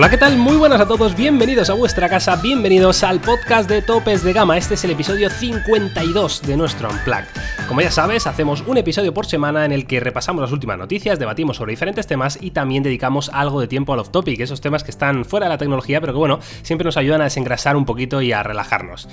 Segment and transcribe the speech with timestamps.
[0.00, 0.38] Hola, ¿qué tal?
[0.38, 4.56] Muy buenas a todos, bienvenidos a vuestra casa, bienvenidos al podcast de Topes de Gama.
[4.56, 7.24] Este es el episodio 52 de nuestro Unplug.
[7.68, 11.18] Como ya sabes, hacemos un episodio por semana en el que repasamos las últimas noticias,
[11.18, 14.90] debatimos sobre diferentes temas y también dedicamos algo de tiempo al off-topic, esos temas que
[14.90, 18.22] están fuera de la tecnología, pero que bueno, siempre nos ayudan a desengrasar un poquito
[18.22, 19.06] y a relajarnos.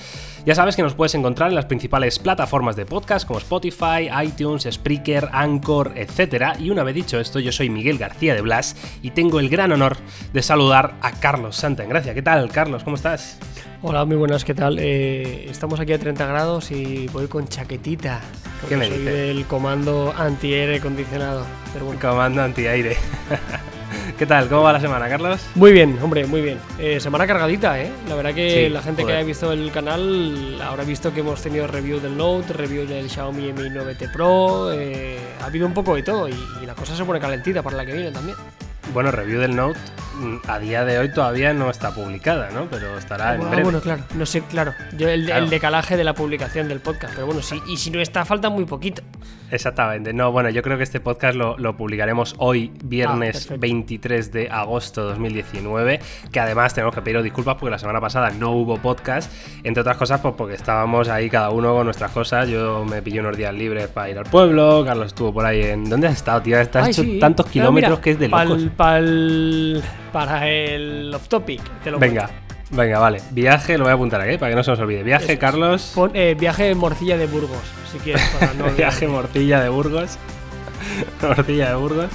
[0.45, 4.65] Ya sabes que nos puedes encontrar en las principales plataformas de podcast como Spotify, iTunes,
[4.71, 6.57] Spreaker, Anchor, etc.
[6.57, 9.73] Y una vez dicho esto, yo soy Miguel García de Blas y tengo el gran
[9.73, 9.97] honor
[10.31, 12.13] de saludar a Carlos Santa en Gracia.
[12.13, 12.83] ¿Qué tal, Carlos?
[12.83, 13.39] ¿Cómo estás?
[13.81, 14.77] Hola, muy buenas, ¿qué tal?
[14.79, 18.21] Eh, estamos aquí a 30 grados y voy con chaquetita.
[18.69, 21.45] ¿Qué me soy del comando anti-aire acondicionado.
[21.73, 21.99] Pero bueno.
[21.99, 22.95] Comando antiaire.
[24.17, 24.47] ¿Qué tal?
[24.49, 25.39] ¿Cómo va la semana, Carlos?
[25.55, 26.57] Muy bien, hombre, muy bien.
[26.79, 27.91] Eh, semana cargadita, ¿eh?
[28.09, 29.17] La verdad que Sí, la gente joder.
[29.17, 33.09] que ha visto el canal habrá visto que hemos tenido review del Note, review del
[33.09, 34.71] Xiaomi Mi 9T Pro.
[34.73, 37.77] eh, ha habido un poco de todo y, y la cosa se pone calentita para
[37.77, 38.35] la que viene también.
[38.93, 39.77] Bueno, review del Note
[40.19, 42.65] mm, a día de hoy todavía no está publicada, ¿no?
[42.69, 43.63] Pero estará en Ah, breve.
[43.63, 44.73] bueno, claro, no sé, claro.
[44.97, 45.43] Yo el, Claro.
[45.43, 48.49] el decalaje de la publicación del podcast, pero bueno, sí, y si no está, falta
[48.49, 49.03] muy poquito.
[49.49, 50.11] Exactamente.
[50.11, 53.61] No, bueno, yo creo que este podcast lo, lo publicaremos hoy, viernes Ah, perfecto.
[53.61, 56.01] 23 de agosto de 2019.
[56.33, 59.31] Que además tenemos que pedir disculpas porque la semana pasada no hubo podcast.
[59.63, 62.49] Entre otras cosas, pues porque estábamos ahí cada uno con nuestras cosas.
[62.49, 64.83] Yo me pillé unos días libres para ir al pueblo.
[64.85, 65.89] Carlos estuvo por ahí en.
[65.89, 66.59] ¿Dónde has estado, tío?
[66.59, 67.17] Has Ay, hecho sí.
[67.17, 68.63] tantos kilómetros mira, que es de locos.
[68.63, 72.55] pa'l- para el off topic, te lo Venga, cuento.
[72.71, 73.21] venga, vale.
[73.31, 75.03] Viaje, lo voy a apuntar aquí para que no se nos olvide.
[75.03, 75.39] Viaje, Eso.
[75.39, 75.91] Carlos.
[75.95, 77.59] Pon, eh, viaje morcilla de Burgos,
[77.91, 78.23] si quieres.
[78.39, 80.17] Para no Viaje Morcilla de Burgos.
[81.21, 82.09] Morcilla de Burgos.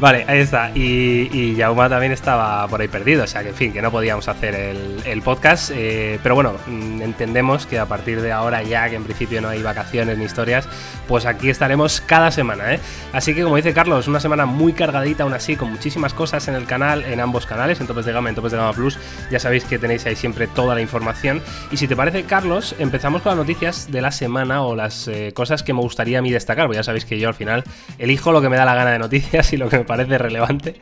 [0.00, 0.72] Vale, ahí está.
[0.74, 3.24] Y, y Jauma también estaba por ahí perdido.
[3.24, 5.70] O sea que, en fin, que no podíamos hacer el, el podcast.
[5.72, 9.48] eh, pero bueno, mm, entendemos que a partir de ahora, ya que en principio no
[9.48, 10.68] hay vacaciones ni historias,
[11.06, 12.74] pues aquí estaremos cada semana.
[12.74, 12.80] ¿eh?
[13.12, 16.54] Así que, como dice Carlos, una semana muy cargadita, aún así, con muchísimas cosas en
[16.56, 18.98] el canal, en ambos canales, en Topes de Gama, en Topes de Gama Plus.
[19.30, 21.40] Ya sabéis que tenéis ahí siempre toda la información.
[21.70, 25.32] Y si te parece, Carlos, empezamos con las noticias de la semana o las eh,
[25.34, 26.66] cosas que me gustaría a mí destacar.
[26.66, 27.62] Porque ya sabéis que yo al final
[27.98, 30.74] elijo lo que me da la gana de noticias y lo que me parece relevante.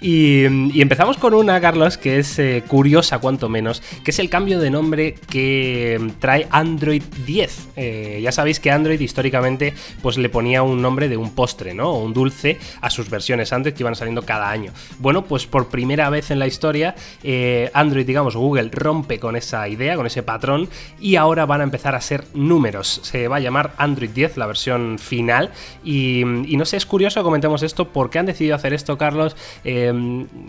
[0.00, 0.44] Y,
[0.80, 4.70] empezamos con una, Carlos, que es eh, curiosa cuanto menos, que es el cambio de
[4.70, 7.68] nombre que mm, trae Android 10.
[7.76, 11.90] Eh, ya sabéis que Android históricamente pues le ponía un nombre de un postre, ¿no?
[11.90, 14.72] O un dulce a sus versiones Android que iban saliendo cada año.
[14.98, 19.68] Bueno, pues por primera vez en la historia, eh, Android, digamos, Google rompe con esa
[19.68, 20.68] idea, con ese patrón,
[21.00, 23.00] y ahora van a empezar a ser números.
[23.02, 25.50] Se va a llamar Android 10, la versión final.
[25.84, 28.98] Y, y no sé, es curioso que comentemos esto, ¿por qué han decidido hacer esto,
[28.98, 29.36] Carlos?
[29.64, 29.92] Eh,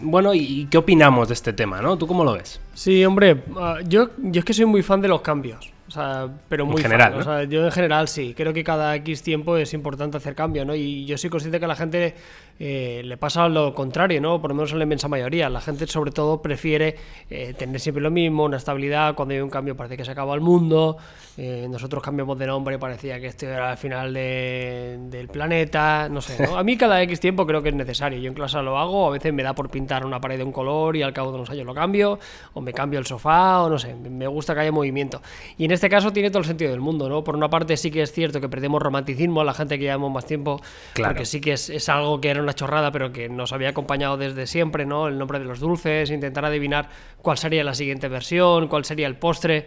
[0.01, 1.97] bueno, ¿y y qué opinamos de este tema, no?
[1.97, 2.61] ¿Tú cómo lo ves?
[2.73, 5.71] Sí, hombre, ah, yo, yo es que soy muy fan de los cambios.
[5.87, 7.19] O sea, pero muy general, fan.
[7.19, 7.19] ¿no?
[7.19, 8.33] O sea, yo en general sí.
[8.35, 10.73] Creo que cada X tiempo es importante hacer cambio, ¿no?
[10.73, 12.15] Y yo soy consciente que la gente
[12.59, 14.39] eh, le pasa lo contrario, ¿no?
[14.41, 15.49] Por lo menos en la inmensa mayoría.
[15.49, 16.95] La gente, sobre todo, prefiere
[17.29, 19.13] eh, tener siempre lo mismo, una estabilidad.
[19.15, 20.97] Cuando hay un cambio parece que se acaba el mundo.
[21.37, 26.07] Eh, nosotros cambiamos de nombre, parecía que esto era el final de- del planeta.
[26.09, 26.57] No sé, ¿no?
[26.57, 28.19] A mí cada X tiempo creo que es necesario.
[28.19, 30.51] Yo en clase lo hago, a veces me da por pintar una pared de un
[30.53, 32.19] color y al cabo de unos años lo cambio,
[32.53, 35.21] o me cambio el sofá, o no sé, me gusta que haya movimiento.
[35.57, 37.23] Y en este caso tiene todo el sentido del mundo, ¿no?
[37.23, 40.11] Por una parte sí que es cierto que perdemos romanticismo a la gente que llevamos
[40.13, 40.61] más tiempo,
[40.93, 41.13] Claro.
[41.13, 44.17] porque sí que es, es algo que era una chorrada, pero que nos había acompañado
[44.17, 45.07] desde siempre, ¿no?
[45.07, 46.89] El nombre de los dulces, intentar adivinar
[47.21, 49.65] cuál sería la siguiente versión, cuál sería el postre.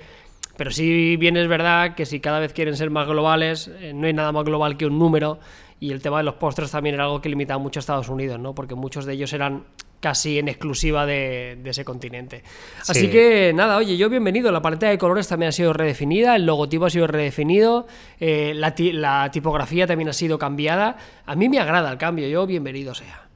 [0.56, 4.06] Pero sí bien es verdad que si cada vez quieren ser más globales, eh, no
[4.06, 5.38] hay nada más global que un número.
[5.80, 8.40] Y el tema de los postres también era algo que limitaba mucho a Estados Unidos,
[8.40, 8.54] ¿no?
[8.54, 9.64] Porque muchos de ellos eran
[10.00, 12.42] casi en exclusiva de, de ese continente.
[12.86, 13.08] Así Sí.
[13.08, 14.52] que nada, oye, yo bienvenido.
[14.52, 17.86] La paleta de colores también ha sido redefinida, el logotipo ha sido redefinido,
[18.20, 20.96] eh, la, la tipografía también ha sido cambiada.
[21.26, 23.27] A mí me agrada el cambio, yo bienvenido sea.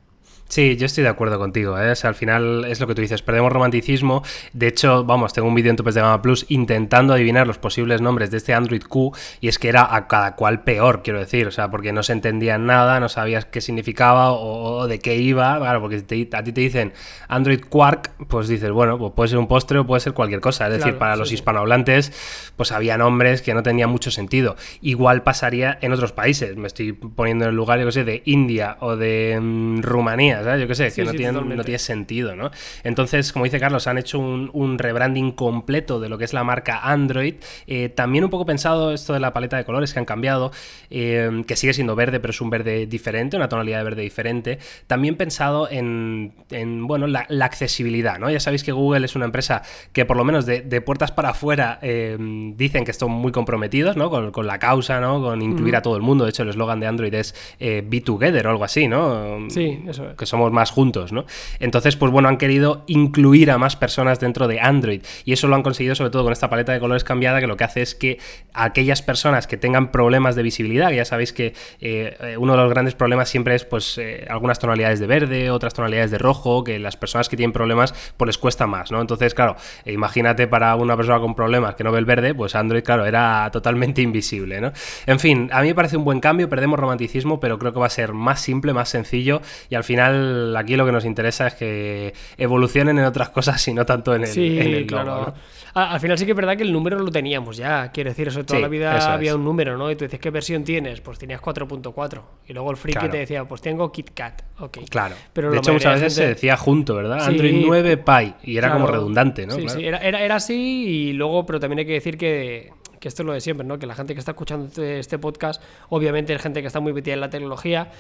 [0.53, 1.79] Sí, yo estoy de acuerdo contigo.
[1.81, 1.93] ¿eh?
[1.93, 4.23] O sea, al final es lo que tú dices, perdemos romanticismo.
[4.53, 8.03] De hecho, vamos, tengo un vídeo en Topes de Gama Plus intentando adivinar los posibles
[8.03, 11.47] nombres de este Android Q y es que era a cada cual peor, quiero decir.
[11.47, 15.17] O sea, porque no se entendía nada, no sabías qué significaba o, o de qué
[15.17, 15.57] iba.
[15.59, 16.93] Claro, porque te- a ti te dicen
[17.29, 20.67] Android Quark, pues dices, bueno, pues puede ser un postre o puede ser cualquier cosa.
[20.67, 21.37] Es decir, para sí, los sí.
[21.37, 24.57] hispanohablantes, pues había nombres que no tenían mucho sentido.
[24.83, 26.59] Igual pasaría en otros países.
[26.59, 30.42] Me estoy poniendo en el lugar, yo que sé, de India o de mm, Rumanía,
[30.45, 30.61] ¿sabes?
[30.61, 31.57] Yo que sé, Sí, que no, sí, tienen, totalmente.
[31.57, 32.51] no tiene sentido, ¿no?
[32.85, 36.45] Entonces, como dice Carlos, han hecho un, un rebranding completo de lo que es la
[36.45, 37.35] marca Android.
[37.67, 40.53] Eh, también un poco pensado esto de la paleta de colores que han cambiado,
[40.91, 44.59] eh, que sigue siendo verde, pero es un verde diferente, una tonalidad de verde diferente.
[44.87, 48.31] También pensado en, en, bueno, la, la accesibilidad, ¿no?
[48.31, 49.63] Ya sabéis que Google es una empresa
[49.93, 52.17] que por lo menos de, de puertas para afuera eh,
[52.57, 54.11] dicen que están muy comprometidos, ¿no?
[54.11, 55.21] Con, con la causa, ¿no?
[55.23, 56.25] Con incluir a todo el mundo.
[56.25, 59.49] De hecho, el eslogan de Android es Be Together o algo así, ¿no?
[59.51, 60.17] Sí, eso es.
[60.17, 61.25] Que somos más juntos, ¿no?
[61.61, 65.55] Entonces, pues bueno, han querido incluir a más personas dentro de Android y eso lo
[65.55, 67.95] han conseguido sobre todo con esta paleta de colores cambiada que lo que hace es
[67.95, 68.19] que
[68.55, 72.95] aquellas personas que tengan problemas de visibilidad, ya sabéis que eh, uno de los grandes
[72.95, 76.97] problemas siempre es pues eh, algunas tonalidades de verde, otras tonalidades de rojo, que las
[76.97, 79.01] personas que tienen problemas pues les cuesta más, ¿no?
[79.01, 82.83] Entonces, claro, imagínate para una persona con problemas que no ve el verde, pues Android,
[82.83, 84.73] claro, era totalmente invisible, ¿no?
[85.07, 87.87] En fin, a mí me parece un buen cambio, perdemos romanticismo, pero creo que va
[87.87, 90.22] a ser más simple, más sencillo y al final
[90.57, 94.23] aquí lo que nos interesa es que evolucionen en otras cosas y no tanto en
[94.23, 95.35] el, sí, claro.
[95.75, 98.45] Al final sí que es verdad que el número lo teníamos ya, quiero decir, eso
[98.45, 99.91] toda la vida había un número, ¿no?
[99.91, 101.01] Y tú dices, ¿qué versión tienes?
[101.01, 104.79] Pues tenías 4.4 y luego el friki te decía, pues tengo KitKat, ok.
[104.91, 107.25] Claro, pero de hecho muchas veces se decía junto, ¿verdad?
[107.25, 109.55] Android 9 Pie y era como redundante, ¿no?
[109.55, 112.73] Sí, sí, era, era, era así y luego, pero también hay que decir que
[113.03, 113.81] que esto es lo de siempre, ¿no?
[113.81, 116.93] Que la gente que está escuchando este, este podcast, obviamente es gente que está muy
[116.93, 117.91] metida en la tecnología,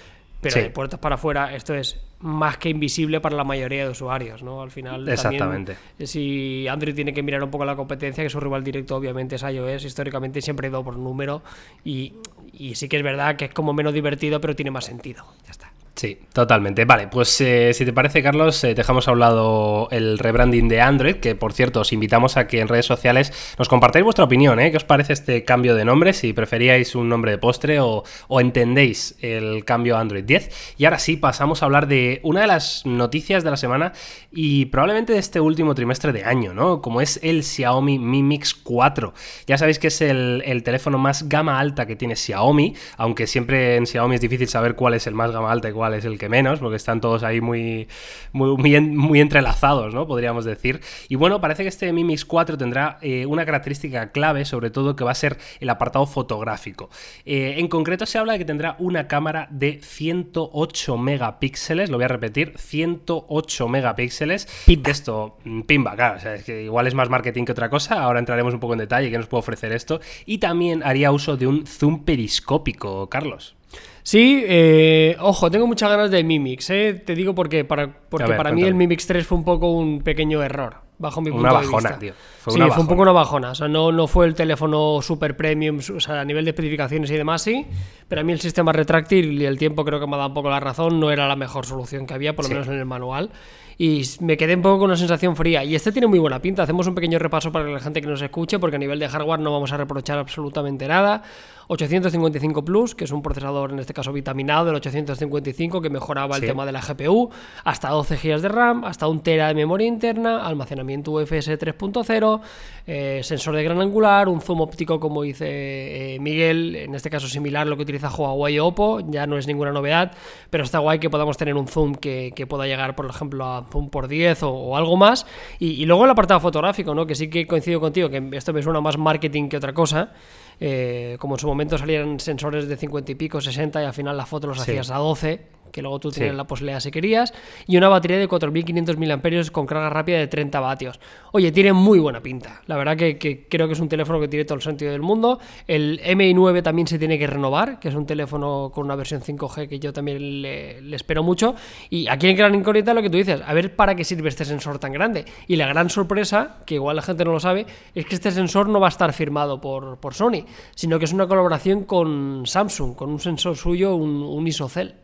[0.42, 4.42] pero de puertas para afuera esto es más que invisible para la mayoría de usuarios,
[4.42, 4.60] ¿no?
[4.60, 5.76] Al final, Exactamente.
[6.04, 9.42] si Android tiene que mirar un poco la competencia, que su rival directo obviamente es
[9.42, 11.42] iOS, históricamente siempre ha ido por número
[11.84, 12.14] y,
[12.52, 15.24] y sí que es verdad que es como menos divertido, pero tiene más sentido.
[15.44, 15.71] Ya está.
[15.94, 16.86] Sí, totalmente.
[16.86, 20.80] Vale, pues eh, si te parece, Carlos, eh, dejamos a un lado el rebranding de
[20.80, 24.58] Android, que por cierto, os invitamos a que en redes sociales nos compartáis vuestra opinión,
[24.58, 24.70] ¿eh?
[24.70, 26.14] ¿Qué os parece este cambio de nombre?
[26.14, 28.04] Si preferíais un nombre de postre o,
[28.40, 30.74] entendéis el cambio Android 10.
[30.78, 33.92] Y ahora sí, pasamos a hablar de una de las noticias de la semana
[34.32, 36.80] y probablemente de este último trimestre de año, ¿no?
[36.80, 39.12] Como es el Xiaomi Mi Mix 4.
[39.46, 43.76] Ya sabéis que es el, el teléfono más gama alta que tiene Xiaomi, aunque siempre
[43.76, 46.18] en Xiaomi es difícil saber cuál es el más gama alta y cuál es el
[46.18, 47.88] que menos, porque están todos ahí muy,
[48.32, 50.06] muy, muy, entrelazados, ¿no?
[50.06, 50.80] Podríamos decir.
[51.08, 54.96] Y bueno, parece que este Mi Mix 4 tendrá eh, una característica clave, sobre todo
[54.96, 56.90] que va a ser el apartado fotográfico.
[57.24, 62.04] Eh, en concreto se habla de que tendrá una cámara de 108 megapíxeles, lo voy
[62.04, 64.46] a repetir, 108 megapíxeles.
[64.66, 64.90] Pimba.
[64.90, 68.02] Esto, mm, pimba, claro, o sea, es que igual es más marketing que otra cosa,
[68.02, 70.00] ahora entraremos un poco en detalle qué nos puede ofrecer esto.
[70.26, 73.56] Y también haría uso de un zoom periscópico, Carlos.
[74.02, 76.94] Sí, eh, ojo, tengo muchas ganas de Mimix, eh.
[77.04, 80.42] Te digo porque para, porque para mí el Mimix 3 fue un poco un pequeño
[80.42, 81.98] error, bajo mi punto una de bajona, vista.
[81.98, 82.12] Tío.
[82.40, 83.52] Fue sí, fue un poco una bajona.
[83.52, 87.10] O sea, no, no fue el teléfono super premium, o sea, a nivel de especificaciones
[87.10, 87.64] y demás sí,
[88.08, 90.34] pero a mí el sistema retráctil y el tiempo creo que me ha dado un
[90.34, 92.86] poco la razón, no era la mejor solución que había, por lo menos en el
[92.86, 93.30] manual
[93.78, 95.64] y me quedé un poco con una sensación fría.
[95.64, 96.62] Y este tiene muy buena pinta.
[96.62, 99.40] Hacemos un pequeño repaso para la gente que nos escuche, porque a nivel de hardware
[99.40, 101.22] no vamos a reprochar absolutamente nada.
[101.68, 106.42] 855 Plus, que es un procesador en este caso vitaminado del 855 que mejoraba el
[106.42, 107.30] tema de la GPU,
[107.64, 112.40] hasta 12 GB de RAM, hasta un tera de memoria interna, almacenamiento UFS 3.0,
[112.86, 117.28] eh, sensor de gran angular, un zoom óptico como dice eh, Miguel, en este caso
[117.28, 120.12] similar a lo que utiliza Huawei o Oppo, ya no es ninguna novedad,
[120.50, 123.88] pero está guay que podamos tener un zoom que, pueda llegar, por ejemplo, a zoom
[123.88, 125.26] por 10 o, algo más.
[125.58, 127.06] Y, luego el apartado fotográfico, ¿no?
[127.06, 130.12] que sí que coincido contigo, que esto me suena más marketing que otra cosa.
[130.60, 134.16] Eh, como en su momento salían sensores de 50 y pico, 60 y al final
[134.16, 137.32] la foto los hacías a 12 que luego tú tienes la posibilidad si querías,
[137.66, 141.00] y una batería de 4.500 mAh con carga rápida de 30 vatios.
[141.32, 142.62] Oye, tiene muy buena pinta.
[142.66, 145.40] La verdad que, creo que es un teléfono que tiene todo el sentido del mundo.
[145.66, 149.68] El MI9 también se tiene que renovar, que es un teléfono con una versión 5G
[149.68, 151.54] que yo también le, espero mucho.
[151.90, 154.44] Y aquí en Gran Incógnita lo que tú dices, a ver para qué sirve este
[154.44, 155.24] sensor tan grande.
[155.48, 158.68] Y la gran sorpresa, que igual la gente no lo sabe, es que este sensor
[158.68, 162.94] no va a estar firmado por, por Sony, sino que es una colaboración con Samsung,
[162.94, 165.01] con un sensor suyo, un, un ISOCELL.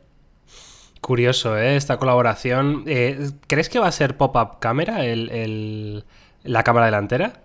[1.01, 1.77] Curioso, ¿eh?
[1.77, 2.85] Esta colaboración.
[2.87, 6.05] Eh, ¿Crees que va a ser pop-up cámara el,
[6.45, 7.41] la cámara delantera?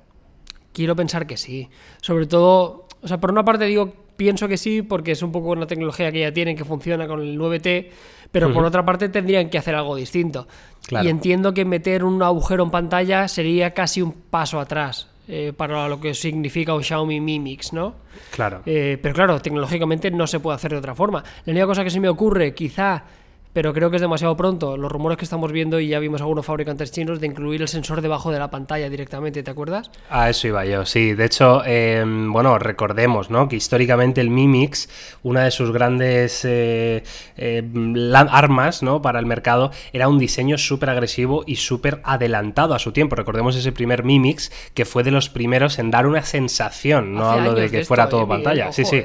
[0.74, 1.69] Quiero pensar que sí.
[2.01, 5.50] Sobre todo, o sea, por una parte digo, pienso que sí, porque es un poco
[5.50, 7.89] una tecnología que ya tienen, que funciona con el 9T,
[8.31, 10.48] pero por otra parte tendrían que hacer algo distinto.
[10.89, 15.10] Y entiendo que meter un agujero en pantalla sería casi un paso atrás.
[15.25, 17.95] Eh, para lo que significa un Xiaomi Mi Mix, ¿no?
[18.31, 18.62] Claro.
[18.65, 21.24] Eh, pero claro, tecnológicamente no se puede hacer de otra forma.
[21.45, 23.05] La única cosa que se me ocurre, quizá
[23.53, 24.75] pero creo que es demasiado pronto.
[24.77, 28.01] Los rumores que estamos viendo y ya vimos algunos fabricantes chinos de incluir el sensor
[28.01, 29.91] debajo de la pantalla directamente, ¿te acuerdas?
[30.10, 31.13] A eso iba yo, sí.
[31.13, 33.48] De hecho, em, bueno, recordemos, ¿no?
[33.48, 34.89] Que históricamente el Mi Mix,
[35.22, 37.03] una de sus grandes eh,
[37.38, 39.01] em, armas, ¿no?
[39.01, 43.15] Para el mercado, era un diseño súper agresivo y súper adelantado a su tiempo.
[43.15, 47.29] Recordemos ese primer Mi Mix que fue de los primeros en dar una sensación, no
[47.29, 48.72] hablo de que fuera todo pantalla.
[48.72, 49.03] sí, sí.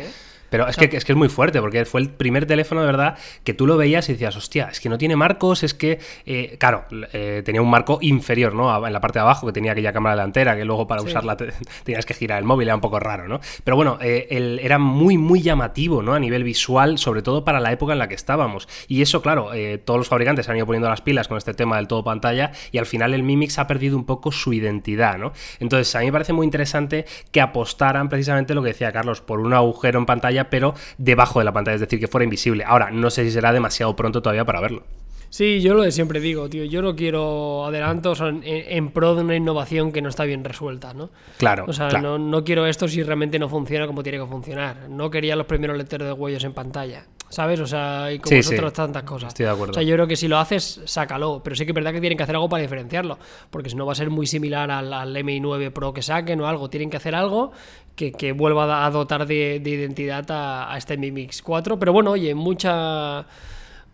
[0.51, 3.19] Pero es, que, es que es muy fuerte, porque fue el primer teléfono de verdad
[3.45, 6.57] que tú lo veías y decías, hostia, es que no tiene marcos, es que, eh,
[6.59, 8.87] claro, eh, tenía un marco inferior, ¿no?
[8.87, 11.37] En la parte de abajo, que tenía aquella cámara delantera, que luego para usarla
[11.85, 13.41] tenías que girar el móvil, era un poco raro, ¿no?
[13.65, 16.15] Pero bueno, eh, era muy, muy llamativo, ¿no?
[16.15, 18.69] A nivel visual, sobre todo para la época en la que estábamos.
[18.89, 19.51] Y eso, claro,
[19.85, 22.79] todos los fabricantes han ido poniendo las pilas con este tema del todo pantalla y
[22.79, 25.33] al final el Mimix ha perdido un poco su identidad, ¿no?
[25.61, 29.41] Entonces, a mí me parece muy interesante que apostaran precisamente lo que decía Carlos, por
[29.41, 32.65] un agujero en pantalla, pero debajo de la pantalla, es decir, que fuera invisible.
[32.65, 34.85] Ahora, no sé si será demasiado pronto todavía para verlo.
[35.31, 36.65] Sí, yo lo de siempre digo, tío.
[36.65, 41.11] Yo no quiero adelantos en, pro de una innovación que no está bien resuelta, ¿no?
[41.37, 41.67] Claro.
[41.69, 44.89] O sea, No, no, quiero esto si realmente no funciona como tiene que funcionar.
[44.89, 47.05] No quería los primeros lectores de huellos en pantalla.
[47.31, 47.61] ¿Sabes?
[47.61, 49.29] O sea, y como vosotros tantas cosas.
[49.29, 49.73] Estoy de acuerdo.
[49.73, 51.41] O sea, yo creo que si lo haces, sácalo.
[51.45, 53.19] Pero sí que es verdad que tienen que hacer algo para diferenciarlo.
[53.51, 56.49] Porque si no va a ser muy similar al, al MI9 Pro que saquen o
[56.49, 56.71] algo.
[56.71, 57.53] Tienen que hacer algo
[57.95, 61.79] que, que vuelva a dotar de, identidad a, a este Mi Mix 4.
[61.79, 63.27] Pero bueno, oye, mucha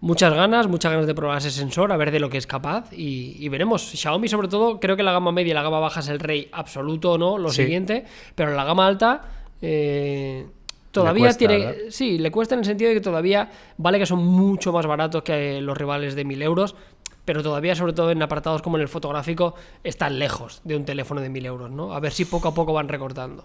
[0.04, 2.92] muchas ganas, muchas ganas de probar ese sensor, a ver de lo que es capaz
[2.92, 3.82] y, veremos.
[3.90, 6.50] Xiaomi sobre todo, creo que la gama media y la gama baja es el rey
[6.52, 7.38] absoluto, ¿no?
[7.38, 9.22] Lo siguiente, pero la gama alta...
[9.62, 10.46] Eh,
[10.94, 11.90] todavía tiene.
[11.90, 15.22] Sí, le cuesta en el sentido de que todavía vale que son mucho más baratos
[15.22, 16.74] que los rivales de 1000 euros,
[17.24, 21.20] pero todavía, sobre todo en apartados como en el fotográfico, están lejos de un teléfono
[21.20, 21.92] de 1000 euros, ¿no?
[21.92, 23.44] A ver si poco a poco van recortando.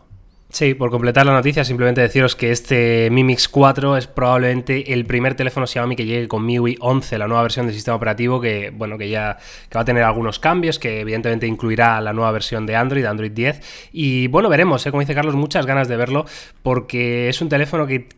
[0.52, 5.06] Sí, por completar la noticia, simplemente deciros que este Mi Mix 4 es probablemente el
[5.06, 8.72] primer teléfono Xiaomi que llegue con MIUI 11, la nueva versión del sistema operativo que,
[8.72, 9.38] bueno, que ya
[9.70, 13.32] que va a tener algunos cambios, que evidentemente incluirá la nueva versión de Android, Android
[13.32, 13.90] 10.
[13.92, 14.90] Y bueno, veremos, ¿eh?
[14.90, 16.26] como dice Carlos, muchas ganas de verlo
[16.64, 18.10] porque es un teléfono que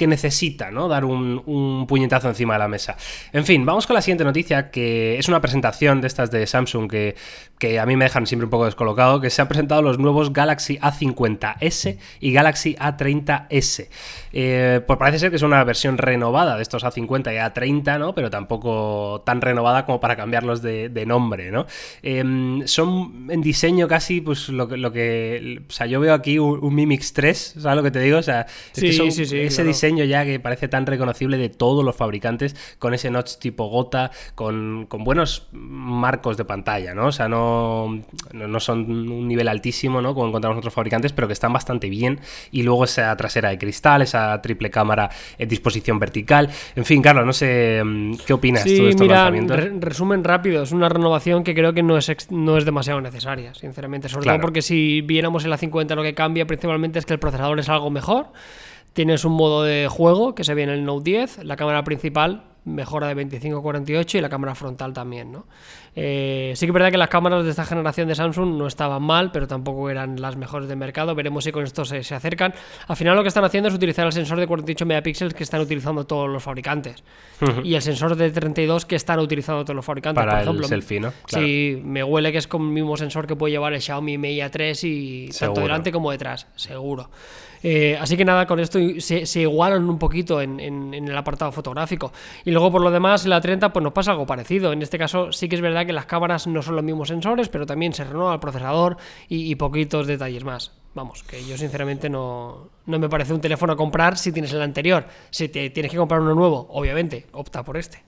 [0.00, 0.88] que necesita, ¿no?
[0.88, 2.96] Dar un, puñetazo encima de la mesa.
[3.34, 6.90] En fin, vamos con la siguiente noticia, que es una presentación de estas de Samsung
[6.90, 7.16] que,
[7.58, 10.32] que a mí me dejan siempre un poco descolocado, que se han presentado los nuevos
[10.32, 13.88] Galaxy A50S y Galaxy A30S.
[14.32, 18.14] Eh, pues parece ser que es una versión renovada de estos A50 y A30, ¿no?
[18.14, 21.66] Pero tampoco tan renovada como para cambiarlos de, nombre, ¿no?
[22.02, 25.60] Em, son en diseño casi, pues lo que, lo que...
[25.68, 28.16] O sea, yo veo aquí un, Mi Mix 3, ¿sabes lo que te digo?
[28.16, 31.96] O sea, es que son, ese diseño ya que parece tan reconocible de todos los
[31.96, 37.06] fabricantes, con ese notch tipo gota, con, buenos marcos de pantalla, ¿no?
[37.06, 38.00] O sea, no,
[38.32, 40.14] no son un nivel altísimo, ¿no?
[40.14, 42.20] Como encontramos otros fabricantes, pero que están bastante bien.
[42.50, 46.48] Y luego esa trasera de cristal, esa triple cámara en disposición vertical.
[46.76, 49.30] En fin, Carlos, no sé mm, qué opinas tú de estos mira,
[49.80, 54.08] resumen rápido, es una renovación que creo que no es, no es demasiado necesaria, sinceramente.
[54.08, 57.18] Sobre todo porque si viéramos en la 50 lo que cambia principalmente es que el
[57.18, 58.28] procesador es algo mejor.
[58.92, 62.44] Tienes un modo de juego que se ve en el Note 10, la cámara principal
[62.64, 65.46] mejora de 25 a 48 y la cámara frontal también, ¿no?
[65.96, 69.02] Eh, sí que es verdad que las cámaras de esta generación de Samsung no estaban
[69.02, 71.14] mal, pero tampoco eran las mejores del mercado.
[71.14, 72.54] Veremos si con esto se, acercan.
[72.86, 75.60] Al final lo que están haciendo es utilizar el sensor de 48 megapíxeles que están
[75.60, 77.02] utilizando todos los fabricantes.
[77.64, 80.22] Y el sensor de 32 que están utilizando todos los fabricantes.
[80.22, 81.12] Para por ejemplo, el selfie, ¿no?
[81.26, 84.38] Sí, me huele que es con el mismo sensor que puede llevar el Xiaomi Mi
[84.38, 87.10] A3 y tanto delante como detrás, seguro.
[87.62, 90.60] Eh, así que nada, con esto se, igualan un poquito en,
[90.94, 92.12] el apartado fotográfico.
[92.44, 94.72] Y luego por lo demás, en la 30 pues nos pasa algo parecido.
[94.72, 97.48] En este caso sí que es verdad que las cámaras no son los mismos sensores,
[97.48, 98.96] pero también se renueva el procesador
[99.28, 100.72] y, poquitos detalles más.
[100.94, 104.62] Vamos, que yo sinceramente no, no, me parece un teléfono a comprar si tienes el
[104.62, 105.06] anterior.
[105.30, 108.02] Si te tienes que comprar uno nuevo, obviamente, opta por este.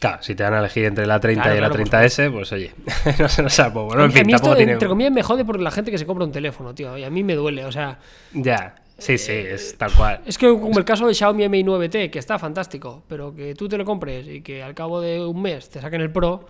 [0.00, 2.74] Claro, si te van a elegir entre la 30 y la 30S, pues oye,
[3.18, 5.70] no se nos bueno, en fin, a mí esto, entre comillas, me jode por la
[5.70, 7.98] gente que se compra un teléfono, tío, y a mí me duele, o sea...
[8.32, 8.74] Ya.
[8.98, 10.20] Sí, sí, es tal cual.
[10.24, 13.68] Es que como el caso de Xiaomi Mi 9T, que está fantástico, pero que tú
[13.68, 16.46] te lo compres y que al cabo de un mes te saquen el Pro,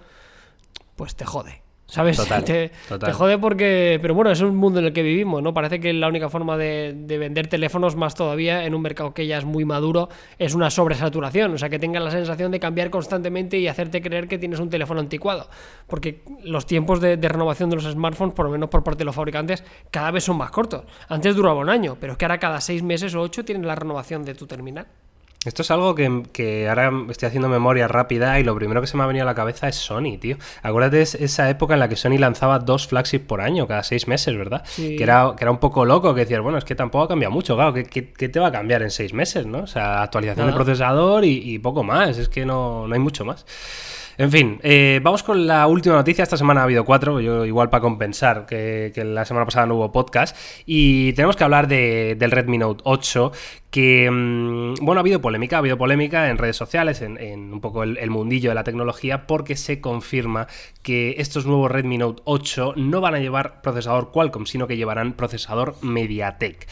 [0.96, 1.63] pues te jode.
[1.86, 2.16] ¿Sabes?
[2.44, 2.70] te,
[3.12, 3.98] jode porque.
[4.00, 5.52] Pero bueno, es un mundo en el que vivimos, ¿no?
[5.52, 9.38] Parece que la única forma de, vender teléfonos, más todavía, en un mercado que ya
[9.38, 11.52] es muy maduro, es una sobresaturación.
[11.54, 14.70] O sea, que tengas la sensación de cambiar constantemente y hacerte creer que tienes un
[14.70, 15.48] teléfono anticuado.
[15.86, 19.04] Porque los tiempos de, de renovación de los smartphones, por lo menos por parte de
[19.04, 20.84] los fabricantes, cada vez son más cortos.
[21.08, 23.74] Antes duraba un año, pero es que ahora cada seis meses o ocho tienes la
[23.74, 24.86] renovación de tu terminal.
[25.44, 29.02] Esto es algo que, ahora estoy haciendo memoria rápida y lo primero que se me
[29.02, 30.36] ha venido a la cabeza es Sony, tío.
[30.62, 34.36] Acuérdate esa época en la que Sony lanzaba dos flagships por año, cada seis meses,
[34.36, 34.64] ¿verdad?
[34.76, 37.32] Que, era, que era un poco loco, que decías, bueno, es que tampoco ha cambiado
[37.32, 39.58] mucho, claro, ¿qué, te va a cambiar en seis meses, no?
[39.58, 43.44] O sea, actualización de procesador y, poco más, es que no, no hay mucho más.
[44.16, 46.22] En fin, eh, vamos con la última noticia.
[46.22, 49.90] Esta semana ha habido cuatro, yo igual para compensar que, la semana pasada no hubo
[49.90, 50.36] podcast.
[50.66, 53.32] Y tenemos que hablar del Redmi Note 8,
[53.70, 57.82] que, mm, bueno, ha habido polémica, ha habido polémica en redes sociales, en, un poco
[57.82, 60.46] el, mundillo de la tecnología, porque se confirma
[60.82, 65.14] que estos nuevos Redmi Note 8 no van a llevar procesador Qualcomm, sino que llevarán
[65.14, 66.68] procesador MediaTek.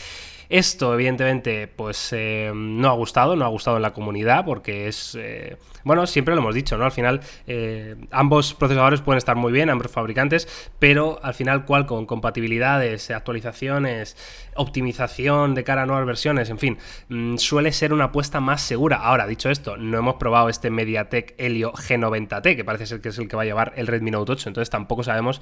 [0.53, 5.17] Esto, evidentemente, pues eh, no ha gustado, no ha gustado en la comunidad porque es...
[5.19, 6.85] Eh, bueno, siempre lo hemos dicho, ¿no?
[6.85, 11.87] Al final, eh, ambos procesadores pueden estar muy bien, ambos fabricantes, pero al final, cual
[11.87, 14.15] con compatibilidades, actualizaciones,
[14.55, 16.77] optimización de cara a nuevas versiones, en fin,
[17.09, 18.99] mm, suele ser una apuesta más segura.
[18.99, 23.17] Ahora, dicho esto, no hemos probado este MediaTek Helio G90T, que parece ser que es
[23.17, 25.41] el que va a llevar el Redmi Note 8, entonces tampoco sabemos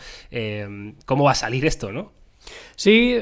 [1.05, 2.13] cómo va a salir esto, ¿no?
[2.77, 3.17] Sí,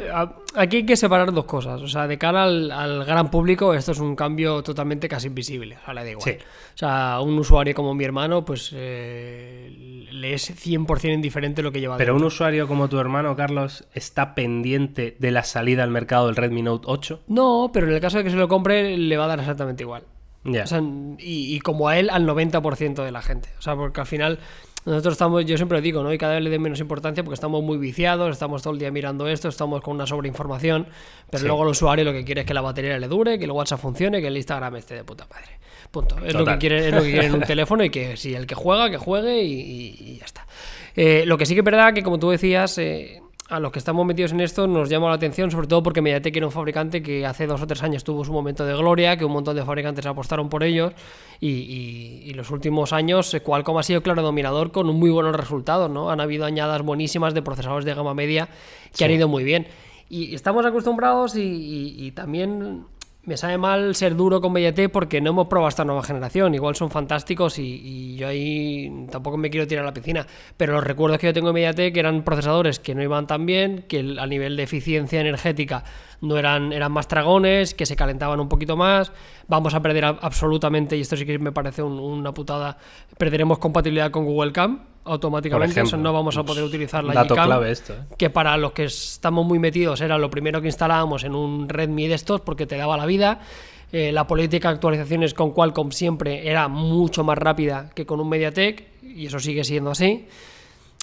[0.54, 1.80] aquí hay que separar dos cosas.
[1.82, 5.76] O sea, de cara al, gran público, esto es un cambio totalmente casi invisible.
[5.82, 6.38] O sea, le da igual.
[6.38, 11.80] O sea, un usuario como mi hermano, pues eh, le es 100% indiferente lo que
[11.80, 11.96] lleva.
[11.96, 16.36] Pero un usuario como tu hermano, Carlos, está pendiente de la salida al mercado del
[16.36, 17.20] Redmi Note 8?
[17.28, 19.82] No, pero en el caso de que se lo compre, le va a dar exactamente
[19.82, 20.04] igual.
[20.44, 20.80] O sea,
[21.18, 23.50] y, y, como a él, al 90% de la gente.
[23.58, 24.38] O sea, porque al final
[24.84, 26.12] nosotros estamos, yo siempre digo, ¿no?
[26.12, 28.90] Y cada vez le den menos importancia porque estamos muy viciados, estamos todo el día
[28.90, 30.86] mirando esto, estamos con una sobreinformación,
[31.30, 33.50] pero luego el usuario lo que quiere es que la batería le dure, que el
[33.50, 35.58] WhatsApp funcione, que el Instagram esté de puta madre.
[35.90, 36.16] Punto.
[36.24, 38.46] Es lo, que quiere, es lo que quiere en un teléfono y que si el
[38.46, 40.46] que juega, que juegue y, ya está.
[40.94, 43.78] Eh, lo que sí que es verdad que, como tú decías, eh, a los que
[43.78, 47.02] estamos metidos en esto nos llama la atención, sobre todo porque Mediatek era un fabricante
[47.02, 49.64] que hace dos o tres años tuvo su momento de gloria, que un montón de
[49.64, 50.92] fabricantes apostaron por ellos
[51.40, 56.10] y, los últimos años eh, Qualcomm ha sido claro dominador con muy buenos resultados, ¿no?
[56.10, 58.48] Han habido añadas buenísimas de procesadores de gama media
[58.96, 59.66] que han ido muy bien.
[60.08, 62.84] Y estamos acostumbrados y también
[63.22, 66.54] me sabe mal ser duro con Mediatek porque no hemos probado esta nueva generación.
[66.54, 70.26] Igual son fantásticos y, yo ahí tampoco me quiero tirar a la piscina.
[70.56, 73.84] Pero los recuerdos que yo tengo de Mediatek eran procesadores que no iban tan bien,
[73.86, 75.84] que a nivel de eficiencia energética
[76.20, 79.12] no eran, eran más dragones, que se calentaban un poquito más.
[79.46, 82.78] Vamos a perder absolutamente, y esto sí que me parece una putada,
[83.18, 87.70] perderemos compatibilidad con Google Cam automáticamente, eso no vamos a poder utilizar la Dato clave
[87.70, 88.14] esto, ¿eh?
[88.16, 92.06] que para los que estamos muy metidos era lo primero que instalábamos en un Redmi
[92.06, 93.40] de estos porque te daba la vida.
[93.90, 98.28] Eh, la política de actualizaciones con Qualcomm siempre era mucho más rápida que con un
[98.28, 100.26] MediaTek y eso sigue siendo así.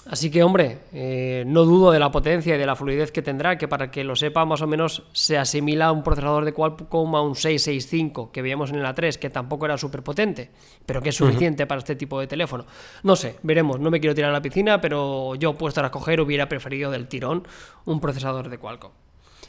[0.08, 3.58] Así que, hombre, eh, no dudo de la potencia y de la fluidez que tendrá,
[3.58, 7.16] que para que lo sepa, más o menos se asimila a un procesador de Qualcomm
[7.16, 10.50] a un 665 que veíamos en el A3, que tampoco era súper potente,
[10.86, 12.66] pero que es suficiente para este tipo de teléfono.
[13.02, 16.20] No sé, veremos, no me quiero tirar a la piscina, pero yo puesto a escoger
[16.20, 17.46] hubiera preferido del tirón
[17.84, 19.05] un procesador de Qualcomm.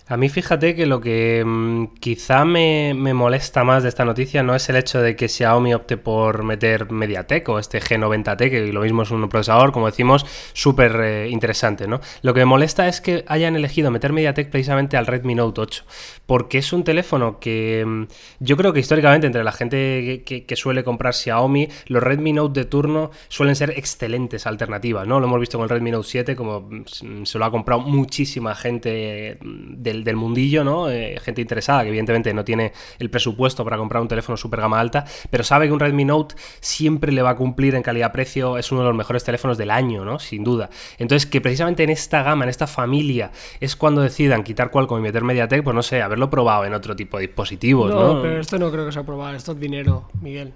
[0.10, 4.56] A mí fíjate que lo que mm, quizá me, molesta más de esta noticia no
[4.56, 8.82] es el hecho de que Xiaomi opte por meter MediaTek o este G90T, que lo
[8.82, 12.00] mismo es un procesador, como decimos, súper eh, interesante, ¿no?
[12.22, 15.84] Lo que me molesta es que hayan elegido meter MediaTek precisamente al Redmi Note 8,
[16.26, 18.04] porque es un teléfono que mm,
[18.40, 22.66] yo creo que históricamente entre la gente que, suele comprar Xiaomi, los Redmi Note de
[22.66, 25.20] turno suelen ser excelentes alternativas, ¿no?
[25.20, 28.56] Lo hemos visto con el Redmi Note 7, como mm, se lo ha comprado muchísima
[28.56, 30.90] gente del del, mundillo, ¿no?
[30.90, 34.80] Eh, gente interesada que evidentemente no tiene el presupuesto para comprar un teléfono super gama
[34.80, 38.72] alta, pero sabe que un Redmi Note siempre le va a cumplir en calidad-precio, es
[38.72, 40.20] uno de los mejores teléfonos del año, ¿no?
[40.20, 40.70] Sin duda.
[40.98, 45.02] Entonces, que precisamente en esta gama, en esta familia, es cuando decidan quitar Qualcomm y
[45.02, 48.16] meter MediaTek, pues no sé, haberlo probado en otro tipo de dispositivos, ¿no?
[48.16, 50.54] No, pero esto no creo que sea probado, esto es dinero, Miguel.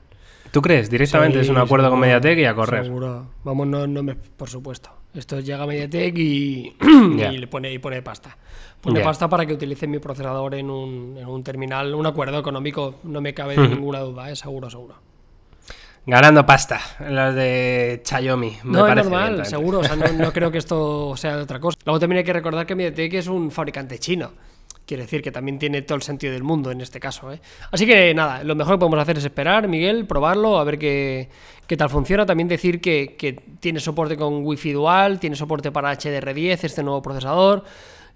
[0.52, 0.90] ¿Tú crees?
[0.90, 2.84] Directamente es un acuerdo con Mediatek y a correr.
[2.84, 3.28] Seguro.
[3.44, 4.90] Vamos, no, no me, por supuesto.
[5.14, 6.74] Esto llega a Mediatek y,
[7.18, 8.38] le pone, y pone pasta.
[8.82, 12.96] Pone pasta para que utilice mi procesador en un, en un terminal, un acuerdo económico,
[13.04, 14.42] no me cabe ninguna duda, es ¿eh?
[14.44, 14.96] seguro, seguro.
[16.04, 18.58] Ganando pasta, las de Xiaomi.
[18.64, 19.80] no, es normal, seguro.
[19.80, 21.78] O sea, no, no, creo que esto sea de otra cosa.
[21.86, 24.32] Luego también hay que recordar que Mediatek es un fabricante chino.
[24.84, 27.32] Quiere decir que también tiene todo el sentido del mundo en este caso.
[27.32, 27.40] ¿eh?
[27.72, 31.30] Así que nada, lo mejor que podemos hacer es esperar, Miguel, probarlo, a ver qué,
[31.68, 32.26] qué tal funciona.
[32.26, 37.02] También decir que, que, tiene soporte con Wi-Fi dual, tiene soporte para HDR10, este nuevo
[37.02, 37.64] procesador.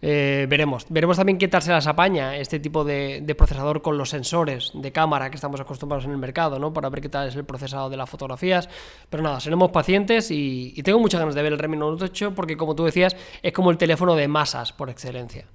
[0.08, 0.86] Eh, veremos.
[0.88, 4.92] Veremos también qué tal se las apaña este tipo de, procesador con los sensores de
[4.92, 6.72] cámara que estamos acostumbrados en el mercado, ¿no?
[6.72, 8.70] Para ver qué tal es el procesado de las fotografías.
[9.10, 12.56] Pero nada, seremos pacientes y, tengo muchas ganas de ver el Redmi Note 8 porque,
[12.56, 15.48] como tú decías, es como el teléfono de masas por excelencia.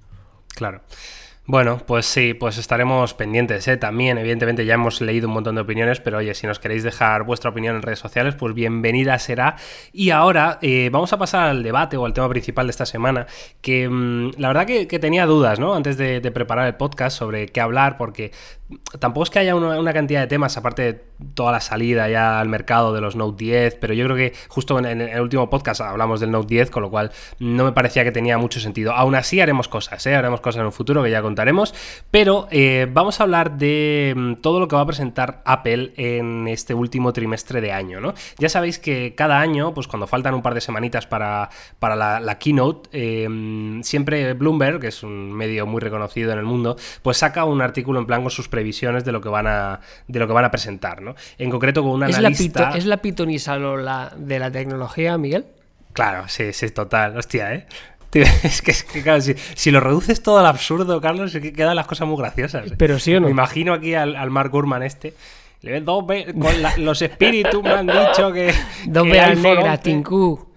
[0.53, 0.81] Claro.
[1.51, 3.67] Bueno, pues sí, pues estaremos pendientes.
[3.67, 3.75] ¿eh?
[3.75, 7.23] También, evidentemente, ya hemos leído un montón de opiniones, pero oye, si nos queréis dejar
[7.23, 9.57] vuestra opinión en redes sociales, pues bienvenida será.
[9.91, 13.27] Y ahora eh, vamos a pasar al debate o al tema principal de esta semana,
[13.59, 15.75] que mm, la verdad que, tenía dudas, ¿no?
[15.75, 18.31] Antes de, preparar el podcast sobre qué hablar, porque
[18.99, 20.93] tampoco es que haya una, cantidad de temas, aparte de
[21.33, 24.79] toda la salida ya al mercado de los Note 10, pero yo creo que justo
[24.79, 28.13] en, el último podcast hablamos del Note 10, con lo cual no me parecía que
[28.13, 28.93] tenía mucho sentido.
[28.93, 30.15] Aún así haremos cosas, ¿eh?
[30.15, 31.73] Haremos cosas en un futuro que ya contaré contaremos.
[32.11, 36.47] Pero eh, vamos a hablar de mm, todo lo que va a presentar Apple en
[36.47, 38.13] este último trimestre de año, ¿no?
[38.37, 41.49] Ya sabéis que cada año, pues cuando faltan un par de semanitas para,
[41.79, 46.75] para la, keynote, eh, siempre Bloomberg, que es un medio muy reconocido en el mundo,
[47.01, 50.19] pues saca un artículo en plan con sus previsiones de lo que van a, de
[50.19, 51.15] lo que van a presentar, ¿no?
[51.37, 52.69] En concreto con una ¿Es analista...
[52.69, 55.45] La ¿Es la de la tecnología, Miguel?
[55.93, 57.17] Claro, sí, sí, total.
[57.17, 57.67] Hostia, ¿eh?
[58.43, 62.07] es que, claro, si, lo reduces todo al absurdo, Carlos, es que quedan las cosas
[62.07, 62.71] muy graciosas.
[62.71, 62.75] ¿eh?
[62.77, 63.27] Pero sí o no.
[63.27, 65.13] Me imagino aquí al, Mark Gurman este.
[65.61, 68.51] Le ven dos con los espíritus me han dicho que.
[68.87, 70.47] Dos veas negras, Tinku.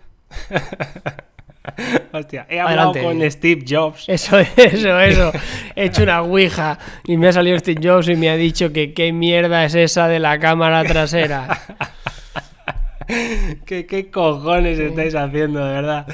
[2.12, 4.04] Hostia, he hablado con Steve Jobs.
[4.08, 5.32] Eso, eso, eso.
[5.74, 8.92] He hecho una ouija y me ha salido Steve Jobs y me ha dicho que
[8.92, 11.60] qué mierda es esa de la cámara trasera.
[13.66, 16.06] ¿Qué, ¿Qué, cojones estáis haciendo, de verdad?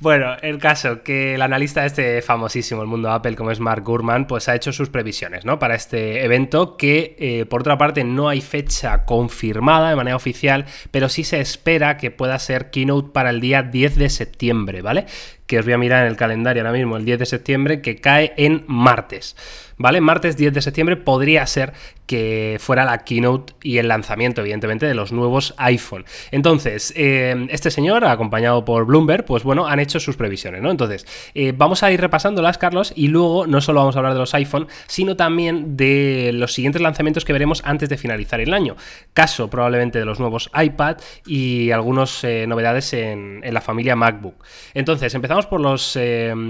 [0.00, 4.26] Bueno, el caso, que el analista este famosísimo el mundo Apple, como es Mark Gurman,
[4.26, 5.58] pues ha hecho sus previsiones, ¿no?
[5.58, 10.66] Para este evento, que eh, por otra parte no hay fecha confirmada de manera oficial,
[10.90, 15.06] pero sí se espera que pueda ser keynote para el día 10 de septiembre, ¿vale?
[15.46, 17.96] Que os voy a mirar en el calendario ahora mismo, el 10 de septiembre, que
[17.96, 19.36] cae en martes.
[19.76, 20.00] ¿Vale?
[20.00, 21.72] Martes 10 de septiembre podría ser
[22.06, 26.04] que fuera la keynote y el lanzamiento, evidentemente, de los nuevos iPhone.
[26.30, 30.70] Entonces, eh, este señor, acompañado por Bloomberg, pues bueno, han hecho sus previsiones, ¿no?
[30.70, 34.20] Entonces, eh, vamos a ir repasándolas, Carlos, y luego no solo vamos a hablar de
[34.20, 38.76] los iPhone, sino también de los siguientes lanzamientos que veremos antes de finalizar el año.
[39.12, 44.44] Caso probablemente de los nuevos iPad y algunas eh, novedades en, la familia MacBook.
[44.74, 45.96] Entonces, empezamos por los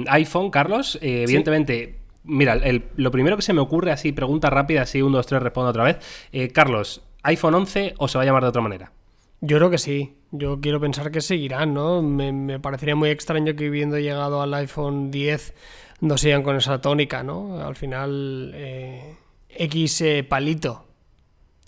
[0.09, 0.99] iPhone, Carlos.
[1.01, 2.61] evidentemente mira,
[2.97, 5.85] lo primero que se me ocurre, así, pregunta rápida, así, un, dos, tres, respondo otra
[5.85, 5.99] vez.
[6.33, 8.93] Eh, Carlos, ¿iPhone 11 o se va a llamar de otra manera?
[9.41, 10.17] Yo creo que sí.
[10.33, 12.03] Yo quiero pensar que seguirán, ¿no?
[12.03, 15.55] Me, parecería muy extraño que habiendo llegado al iPhone 10
[16.01, 17.61] no sigan con esa tónica, ¿no?
[17.61, 19.17] Al final, eh,
[19.49, 20.85] X eh, palito.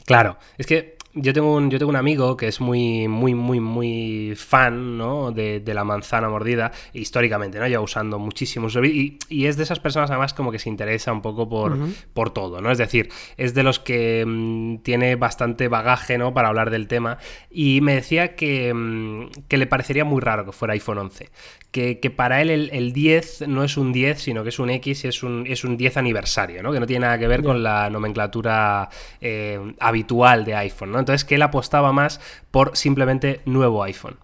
[0.05, 3.61] Claro, es que yo tengo un, yo tengo un amigo que es muy, muy, muy,
[3.61, 5.33] muy fan ¿no?
[5.33, 7.66] de, la manzana mordida, históricamente, ¿no?
[7.66, 11.20] Lleva usando muchísimos y, y, es de esas personas además como que se interesa un
[11.20, 11.76] poco por,
[12.14, 12.70] por todo, ¿no?
[12.70, 16.33] Es decir, es de los que mm, tiene bastante bagaje, ¿no?
[16.33, 17.18] Para hablar del tema.
[17.50, 21.31] Y me decía que, mm, que le parecería muy raro que fuera iPhone 11.
[21.70, 25.04] Que, que para él el, 10 no es un 10, sino que es un X
[25.04, 26.72] y es un, es un 10 aniversario, ¿no?
[26.72, 28.88] Que no tiene nada que ver con la nomenclatura
[29.20, 30.98] eh, habitual de iPhone, ¿no?
[31.09, 34.16] Entonces que él apostaba más por simplemente nuevo iPhone.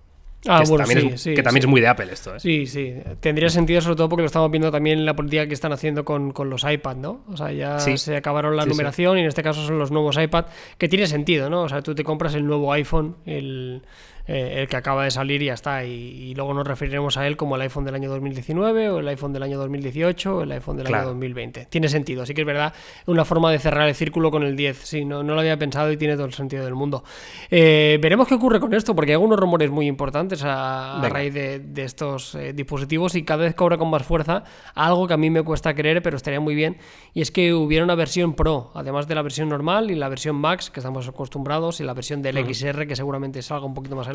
[0.46, 2.36] Ah, que bueno, también sí, que también es muy de Apple esto.
[2.36, 2.40] ¿eh?
[2.40, 2.94] Sí, sí.
[3.20, 6.04] Tendría sentido sobre todo porque lo estamos viendo también en la política que están haciendo
[6.04, 7.22] con, los iPad, ¿no?
[7.28, 10.44] O sea, ya se acabaron la numeración y en este caso son los nuevos iPad,
[10.76, 11.62] que tiene sentido, ¿no?
[11.62, 13.82] O sea, tú te compras el nuevo iPhone, el,
[14.26, 15.84] eh, el que acaba de salir y ya está.
[15.84, 19.32] Y, luego nos referiremos a él como el iPhone del año 2019 o el iPhone
[19.32, 21.66] del año 2018 o el iPhone del año 2020.
[21.66, 22.72] Tiene sentido, así que es verdad,
[23.06, 24.78] una forma de cerrar el círculo con el 10.
[24.78, 27.04] Sí, no, no lo había pensado y tiene todo el sentido del mundo.
[27.50, 31.84] Eh, veremos qué ocurre con esto, porque hay algunos rumores muy importantes a, raíz de,
[31.84, 35.42] estos eh, dispositivos y cada vez cobra con más fuerza algo que a mí me
[35.42, 36.78] cuesta creer, pero estaría muy bien.
[37.12, 40.36] Y es que hubiera una versión Pro, además de la versión normal y la versión
[40.36, 44.08] Max, que estamos acostumbrados, y la versión del XR, que seguramente salga un poquito más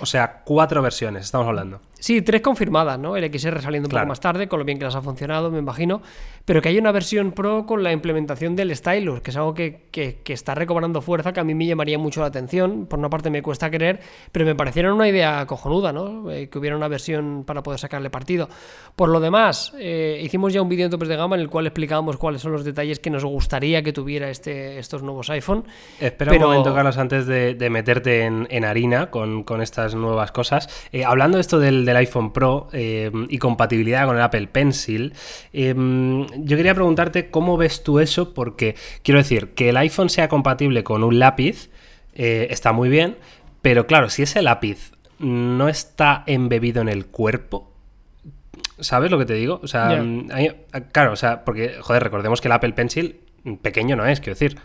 [0.00, 1.80] o sea, cuatro versiones, estamos hablando.
[2.02, 3.16] Sí, tres confirmadas, ¿no?
[3.16, 5.60] El XR saliendo un poco más tarde, con lo bien que las ha funcionado, me
[5.60, 6.02] imagino.
[6.44, 10.18] Pero que hay una versión Pro con la implementación del Stylus, que es algo que,
[10.26, 12.86] está recobrando fuerza, que a mí me llamaría mucho la atención.
[12.86, 14.00] Por una parte me cuesta creer,
[14.32, 16.28] pero me parecieron una idea cojonuda, ¿no?
[16.28, 18.48] Eh, que hubiera una versión para poder sacarle partido.
[18.96, 21.68] Por lo demás, eh, hicimos ya un vídeo en topes de gama en el cual
[21.68, 25.62] explicábamos cuáles son los detalles que nos gustaría que tuviera este, estos nuevos iPhone.
[26.00, 29.31] Espera un momento, Carlos, antes de, meterte en, harina con,
[29.62, 30.68] estas nuevas cosas.
[30.92, 35.14] Eh, hablando de esto del del iPhone Pro eh, y compatibilidad con el Apple Pencil,
[35.52, 35.74] eh,
[36.38, 40.84] yo quería preguntarte cómo ves tú eso, porque quiero decir, que el iPhone sea compatible
[40.84, 41.70] con un lápiz
[42.14, 43.16] está muy bien,
[43.62, 47.72] pero claro, si ese lápiz no está embebido en el cuerpo,
[48.78, 49.60] ¿sabes lo que te digo?
[49.62, 50.04] O sea,
[50.92, 53.20] claro, o sea, porque, joder, recordemos que el Apple Pencil
[53.62, 54.58] pequeño no es, quiero decir.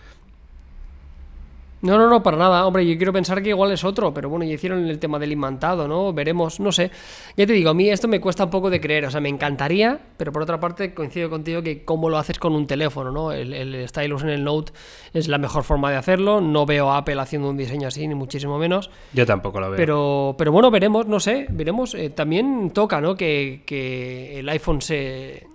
[1.82, 2.66] No, no, no, para nada.
[2.66, 5.32] Hombre, yo quiero pensar que igual es otro, pero bueno, ya hicieron el tema del
[5.32, 6.12] imantado, ¿no?
[6.12, 6.90] Veremos, no sé.
[7.36, 9.06] Ya te digo, a mí esto me cuesta un poco de creer.
[9.06, 12.56] O sea, me encantaría, pero por otra parte coincido contigo que cómo lo haces con
[12.56, 13.32] un teléfono, ¿no?
[13.32, 14.72] El, stylus en el Note
[15.14, 16.42] es la mejor forma de hacerlo.
[16.42, 18.90] No veo a Apple haciendo un diseño así, ni muchísimo menos.
[19.14, 19.78] Yo tampoco lo veo.
[19.78, 21.94] Pero, pero bueno, veremos, no sé, veremos.
[21.94, 23.16] Eh, también toca, ¿no?
[23.16, 25.46] Que, el iPhone se...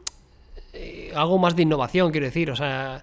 [0.74, 2.50] Eh, algo más de innovación, quiero decir.
[2.50, 3.02] O sea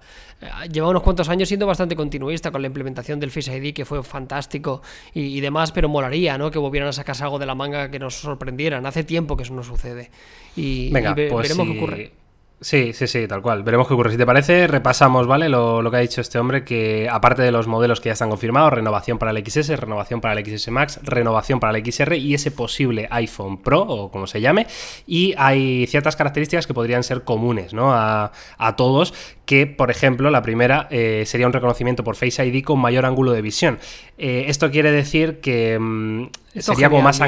[0.71, 4.03] lleva unos cuantos años siendo bastante continuista con la implementación del Face ID, que fue
[4.03, 4.81] fantástico
[5.13, 6.51] y, demás, pero molaría, ¿no?
[6.51, 8.85] Que volvieran a sacarse algo de la manga que nos sorprendieran.
[8.85, 10.09] Hace tiempo que eso no sucede.
[10.55, 12.11] Y, Venga, pues veremos qué ocurre.
[12.61, 13.63] Sí, sí, sí, tal cual.
[13.63, 14.11] Veremos qué ocurre.
[14.11, 15.47] Si te parece, repasamos, ¿vale?
[15.47, 18.29] Lo, lo, que ha dicho este hombre, que aparte de los modelos que ya están
[18.29, 22.33] confirmados, renovación para el XS, renovación para el XS Max, renovación para el XR y
[22.33, 24.67] ese posible iPhone Pro, o como se llame,
[25.07, 27.93] y hay ciertas características que podrían ser comunes, ¿no?
[27.93, 29.13] A, a todos,
[29.45, 33.31] que, por ejemplo, la primera eh, sería un reconocimiento por Face ID con mayor ángulo
[33.31, 33.79] de visión.
[34.17, 36.27] Eh, esto quiere decir que mm,
[36.59, 37.21] sería como más...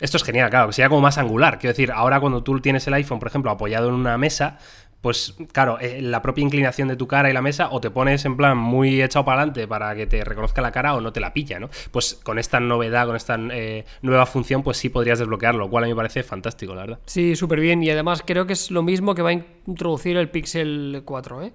[0.00, 1.58] Esto es genial, claro, que sería como más angular.
[1.58, 4.58] Quiero decir, ahora cuando tú tienes el iPhone, por ejemplo, apoyado en una mesa,
[5.04, 8.24] pues claro, eh, la propia inclinación de tu cara y la mesa, o te pones
[8.24, 11.20] en plan muy echado para adelante para que te reconozca la cara o no te
[11.20, 11.68] la pilla, ¿no?
[11.90, 15.84] Pues con esta novedad, con esta eh, nueva función, pues sí podrías desbloquearlo, lo cual
[15.84, 16.98] a mí me parece fantástico, la verdad.
[17.04, 17.82] Sí, súper bien.
[17.82, 21.52] Y además creo que es lo mismo que va a introducir el Pixel 4, ¿eh?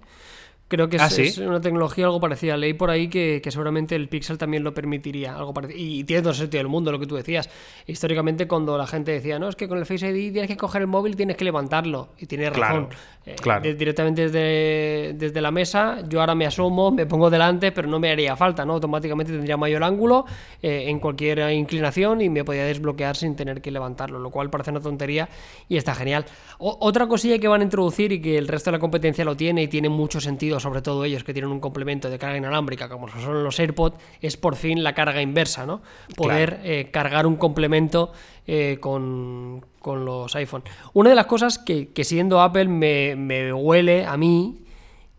[0.70, 1.24] Creo que es, ¿Ah, sí?
[1.24, 2.56] es, una tecnología algo parecida.
[2.56, 5.36] Leí por ahí que, que, seguramente el Pixel también lo permitiría.
[5.36, 5.80] Algo parecido.
[5.80, 7.50] Y tiene todo el sentido del mundo lo que tú decías.
[7.88, 10.82] Históricamente, cuando la gente decía, no, es que con el Face ID tienes que coger
[10.84, 12.10] el móvil y tienes que levantarlo.
[12.20, 12.86] Y tiene razón.
[12.86, 12.90] Claro,
[13.26, 13.62] eh, claro.
[13.64, 18.00] De, directamente desde, desde la mesa, yo ahora me asomo, me pongo delante, pero no
[18.00, 18.74] me haría falta, ¿no?
[18.74, 20.26] Automáticamente tendría mayor ángulo
[20.62, 24.72] eh, en cualquier inclinación y me podía desbloquear sin tener que levantarlo, lo cual parece
[24.72, 25.30] una tontería
[25.68, 26.26] y está genial.
[26.60, 29.36] O, otra cosilla que van a introducir y que el resto de la competencia lo
[29.36, 32.90] tiene y tiene mucho sentido, sobre todo ellos que tienen un complemento de carga inalámbrica,
[32.90, 35.82] como son los AirPods, es por fin la carga inversa, ¿no?
[36.16, 36.64] Poder Claro.
[36.66, 38.12] eh, cargar un complemento
[38.48, 40.64] eh, con, con los iPhone.
[40.94, 44.64] Una de las cosas que, que siendo Apple me, me huele a mí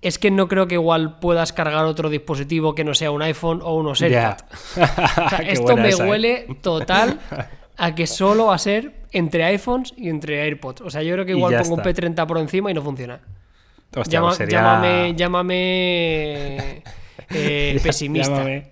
[0.02, 3.60] es que no creo que igual puedas cargar otro dispositivo que no sea un iPhone
[3.62, 4.00] o unos.
[4.00, 4.44] AirPods.
[4.80, 6.08] O sea, Qué esto me esa, ¿eh?
[6.08, 7.20] huele total
[7.76, 10.80] a que solo va a ser entre iPhones y entre AirPods.
[10.82, 11.88] O sea, yo creo que igual pongo está.
[12.06, 13.20] un P30 por encima y no funciona.
[13.96, 16.82] Hostia, Llama- pues sería- Llámame, llámame
[17.30, 18.32] eh, pesimista.
[18.32, 18.66] Llámame.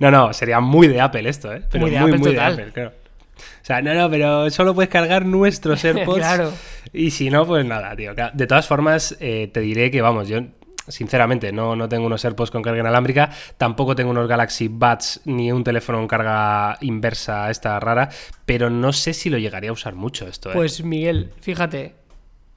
[0.00, 1.62] No, no, sería muy de Apple esto, ¿eh?
[1.70, 2.52] Pero Muy muy, de muy, Apple de total.
[2.54, 2.92] Apple, claro.
[3.38, 6.18] O sea, no, no, pero solo puedes cargar nuestros AirPods.
[6.18, 6.52] Claro.
[6.92, 8.14] Y si no, pues nada, tío.
[8.32, 10.40] De todas formas, eh, te diré que, vamos, yo
[10.88, 15.50] sinceramente no, no tengo unos AirPods con carga inalámbrica, tampoco tengo unos Galaxy Buds ni
[15.50, 18.08] un teléfono con carga inversa esta rara,
[18.46, 20.54] pero no sé si lo llegaría a usar mucho esto, ¿eh?
[20.54, 21.94] Pues Miguel, fíjate.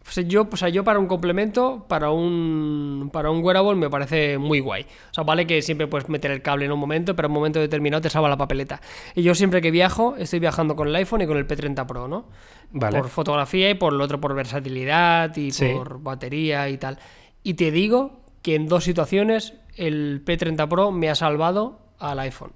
[0.07, 3.89] O sea, Yo, o sea, yo para un complemento, para un, para un wearable me
[3.89, 4.83] parece muy guay.
[4.83, 7.35] O sea, vale que siempre puedes meter el cable en un momento, pero en un
[7.35, 8.81] momento determinado te salva la papeleta.
[9.13, 12.07] Y yo siempre que viajo, estoy viajando con el iPhone y con el P30 Pro,
[12.07, 12.25] ¿no?
[12.71, 12.97] Vale.
[12.99, 15.69] Por fotografía y por lo otro por versatilidad y Sí.
[15.75, 16.97] por batería y tal.
[17.43, 22.51] Y te digo que en dos situaciones el P30 Pro me ha salvado al iPhone.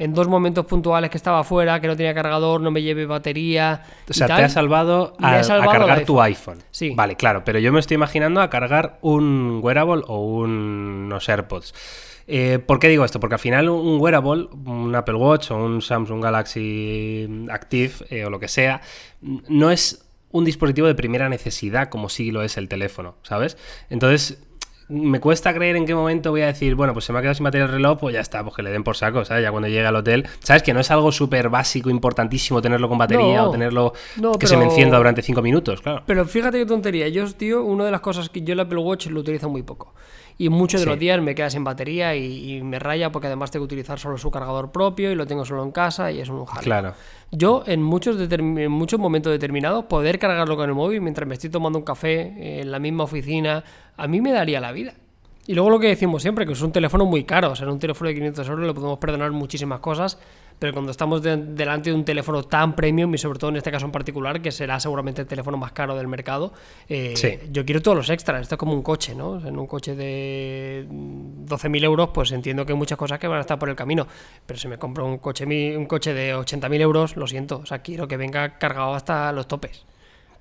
[0.00, 3.82] En dos momentos puntuales que estaba fuera, que no tenía cargador, no me lleve batería.
[4.08, 6.58] O y sea, tal, te ha salvado, a, salvado cargar tu iPhone.
[6.70, 6.92] Sí.
[6.96, 11.74] Vale, claro, pero yo me estoy imaginando a cargar un wearable o un- unos AirPods.
[12.26, 13.20] Eh, ¿Por qué digo esto?
[13.20, 18.30] Porque al final un wearable, un Apple Watch o un Samsung Galaxy Active eh, o
[18.30, 18.80] lo que sea,
[19.20, 23.56] no es un dispositivo de primera necesidad como sí lo es el teléfono, ¿sabes?
[23.90, 24.40] Entonces,
[24.90, 27.34] me cuesta creer en qué momento voy a decir, bueno, pues se me ha quedado
[27.34, 29.42] sin batería el reloj, pues ya está, pues que le den por saco, ¿sabes?
[29.42, 30.62] Ya cuando llegue al hotel, ¿sabes?
[30.62, 33.48] Que no es algo súper básico, importantísimo tenerlo con batería No.
[33.48, 36.02] o tenerlo No, que se me encienda durante cinco minutos, claro.
[36.06, 37.08] Pero fíjate qué tontería.
[37.08, 39.94] Yo, tío, una de las cosas que yo el Apple Watch lo utilizo muy poco.
[40.42, 40.88] Y muchos de Sí.
[40.90, 43.98] los días me queda sin batería y, y me raya porque además tengo que utilizar
[43.98, 46.62] solo su cargador propio y lo tengo solo en casa y es un jaleo.
[46.64, 46.94] Claro.
[47.30, 51.50] Yo en muchos, en muchos momentos determinados poder cargarlo con el móvil mientras me estoy
[51.50, 53.62] tomando un café en la misma oficina,
[53.98, 54.94] a mí me daría la vida.
[55.46, 57.72] Y luego lo que decimos siempre, que es un teléfono muy caro, o sea, en
[57.72, 60.18] un teléfono de 500 euros le podemos perdonar muchísimas cosas,
[60.60, 63.72] pero cuando estamos de- delante de un teléfono tan premium y sobre todo en este
[63.72, 66.52] caso en particular, que será seguramente el teléfono más caro del mercado,
[66.88, 67.38] eh, Sí.
[67.50, 69.30] yo quiero todos los extras, esto es como un coche, ¿no?
[69.30, 73.26] O sea, en un coche de 12.000 euros, pues entiendo que hay muchas cosas que
[73.26, 74.06] van a estar por el camino,
[74.46, 75.44] pero si me compro un coche,
[75.76, 79.48] un coche de 80.000 euros, lo siento, o sea, quiero que venga cargado hasta los
[79.48, 79.84] topes.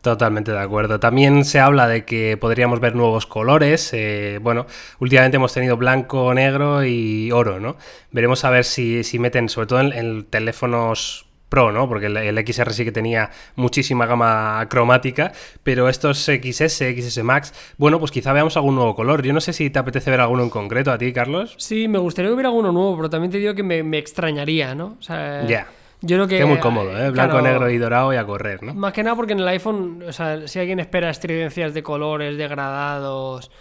[0.02, 1.00] Totalmente de acuerdo.
[1.00, 3.90] También se habla de que podríamos ver nuevos colores.
[3.94, 4.66] eh, bueno,
[5.00, 7.76] últimamente hemos tenido blanco, negro y oro, ¿no?
[8.12, 11.90] Veremos a ver si, si meten, sobre todo en, en teléfonos Pro, ¿no?
[11.90, 15.32] Porque el, el XR sí que tenía muchísima gama cromática,
[15.64, 19.24] pero estos XS, XS Max, bueno, pues quizá veamos algún nuevo color.
[19.24, 21.56] Yo no sé si te apetece ver alguno en concreto a ti, Carlos.
[21.58, 24.96] Sí, me gustaría hubiera alguno nuevo, pero también te digo que me, me extrañaría, ¿no?
[25.00, 25.68] O sea, Ya.
[26.02, 26.46] Yo creo que.
[26.46, 27.12] Muy cómodo, ¿eh?
[27.12, 28.74] Blanco, claro, negro y dorado y a correr, ¿no?
[28.74, 32.38] Más que nada porque en el iPhone, o sea, si alguien espera estridencias de colores,
[32.38, 33.52] degradados,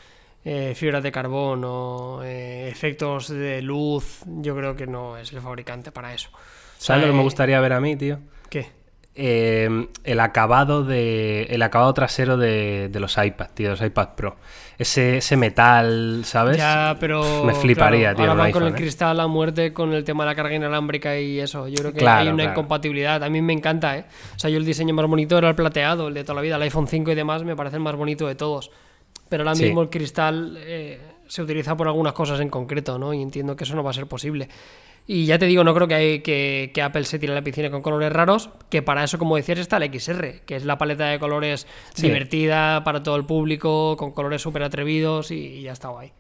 [0.45, 5.91] eh, fibras de carbono, eh, efectos de luz, yo creo que no es el fabricante
[5.91, 6.31] para eso.
[6.33, 6.37] O
[6.79, 8.21] sea, ¿Sabes lo que me eh, gustaría ver a mí, tío?
[8.49, 8.78] ¿Qué?
[9.19, 11.43] Eh, el acabado de.
[11.51, 14.37] el acabado trasero de, de los iPad, tío, los iPad Pro.
[14.79, 16.57] Ese, ese metal, ¿sabes?
[16.57, 17.43] Ya, pero.
[17.45, 18.31] Me fliparía, claro, tío.
[18.31, 18.77] Ahora van con el ¿eh?
[18.77, 21.67] cristal a muerte con el tema de la carga inalámbrica y eso.
[21.67, 22.51] Yo creo que Claro, hay una claro.
[22.53, 23.23] incompatibilidad.
[23.25, 24.05] A mí me encanta, ¿eh?
[24.37, 26.55] O sea, yo el diseño más bonito era el plateado, el de toda la vida,
[26.57, 28.71] el iPhone 5 y demás, me parece el más bonito de todos.
[29.29, 29.65] Pero ahora Sí.
[29.65, 33.13] mismo el cristal eh, se utiliza por algunas cosas en concreto, ¿no?
[33.13, 34.49] Y entiendo que eso no va a ser posible.
[35.11, 37.43] Y ya te digo, no creo que, hay, que, que Apple se tire a la
[37.43, 40.77] piscina con colores raros, que para eso, como decías, está el XR, que es la
[40.77, 42.03] paleta de colores Sí.
[42.03, 46.13] divertida para todo el público, con colores súper atrevidos y, y ya está guay.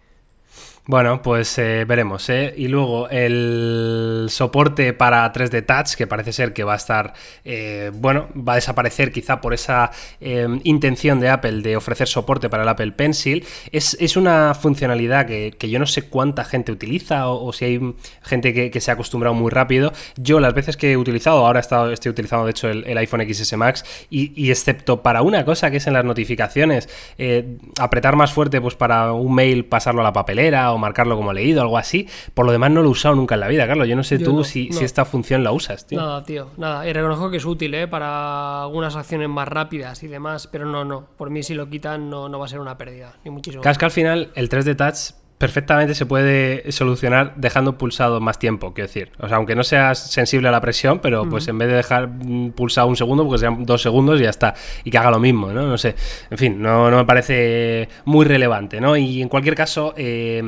[0.90, 2.54] Bueno, pues eh, veremos, ¿eh?
[2.56, 7.12] Y luego el soporte para 3D Touch, que parece ser que va a estar,
[7.44, 9.90] eh, bueno, va a desaparecer quizá por esa
[10.22, 13.44] eh, intención de Apple de ofrecer soporte para el Apple Pencil.
[13.70, 17.66] Es, es una funcionalidad que, que yo no sé cuánta gente utiliza o, o si
[17.66, 19.92] hay gente que, que se ha acostumbrado muy rápido.
[20.16, 22.96] Yo las veces que he utilizado, ahora he estado- estoy utilizando de hecho el, el
[22.96, 27.58] iPhone XS Max y, y excepto para una cosa que es en las notificaciones, eh,
[27.78, 31.60] apretar más fuerte pues para un mail pasarlo a la papelera o marcarlo como leído,
[31.60, 32.08] algo así.
[32.34, 33.88] Por lo demás no lo he usado nunca en la vida, Carlos.
[33.88, 34.78] Yo no sé Yo tú no, si, no.
[34.78, 36.00] si esta función la usas, tío.
[36.00, 36.88] Nada, tío, nada.
[36.88, 37.88] Y reconozco que es útil, ¿eh?
[37.88, 41.06] Para algunas acciones más rápidas y demás, pero no, no.
[41.16, 43.62] Por mí, si lo quitan, no, no va a ser una pérdida, ni muchísimo.
[43.62, 48.88] Que al final el 3D Touch perfectamente se puede solucionar dejando pulsado más tiempo, quiero
[48.88, 49.12] decir.
[49.18, 52.08] O sea, aunque no seas sensible a la presión, pero pues en vez de dejar
[52.08, 54.54] mm, pulsado un segundo, pues sean dos segundos y ya está.
[54.82, 55.66] Y que haga lo mismo, ¿no?
[55.66, 55.94] No sé.
[56.30, 58.96] En fin, no, no me parece muy relevante, ¿no?
[58.96, 60.42] Y en cualquier caso, eh,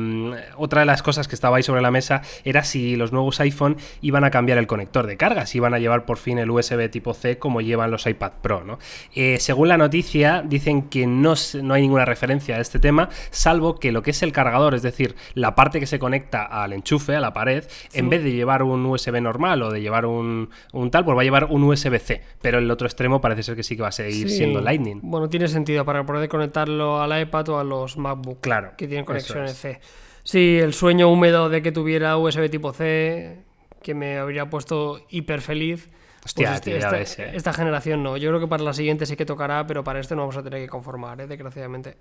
[0.57, 3.77] otra de las cosas que estaba ahí sobre la mesa era si los nuevos iPhone
[4.01, 6.89] iban a cambiar el conector de carga, si iban a llevar por fin el USB
[6.89, 8.77] tipo C como llevan los iPad Pro, ¿no?
[9.15, 13.79] Eh, según la noticia, dicen que no, no hay ninguna referencia a este tema, salvo
[13.79, 17.15] que lo que es el cargador, es decir, la parte que se conecta al enchufe,
[17.15, 17.63] a la pared,
[17.93, 21.21] en vez de llevar un USB normal o de llevar un, un tal, pues va
[21.21, 22.21] a llevar un USB-C.
[22.41, 24.37] Pero el otro extremo parece ser que sí que va a seguir Sí.
[24.37, 24.99] siendo Lightning.
[25.03, 28.39] Bueno, tiene sentido para poder conectarlo al iPad o a los MacBook.
[28.41, 29.57] Claro, Que tienen conexiones es.
[29.57, 29.79] C.
[30.23, 33.39] Sí, el sueño húmedo de que tuviera USB tipo C,
[33.81, 35.89] que me habría puesto hiper feliz.
[36.23, 37.31] Hostia, este- tío, ya esta, ves, eh.
[37.33, 38.15] esta generación no.
[38.17, 40.43] Yo creo que para la siguiente sí que tocará, pero para este no vamos a
[40.43, 41.25] tener que conformar, ¿eh?
[41.25, 41.97] desgraciadamente.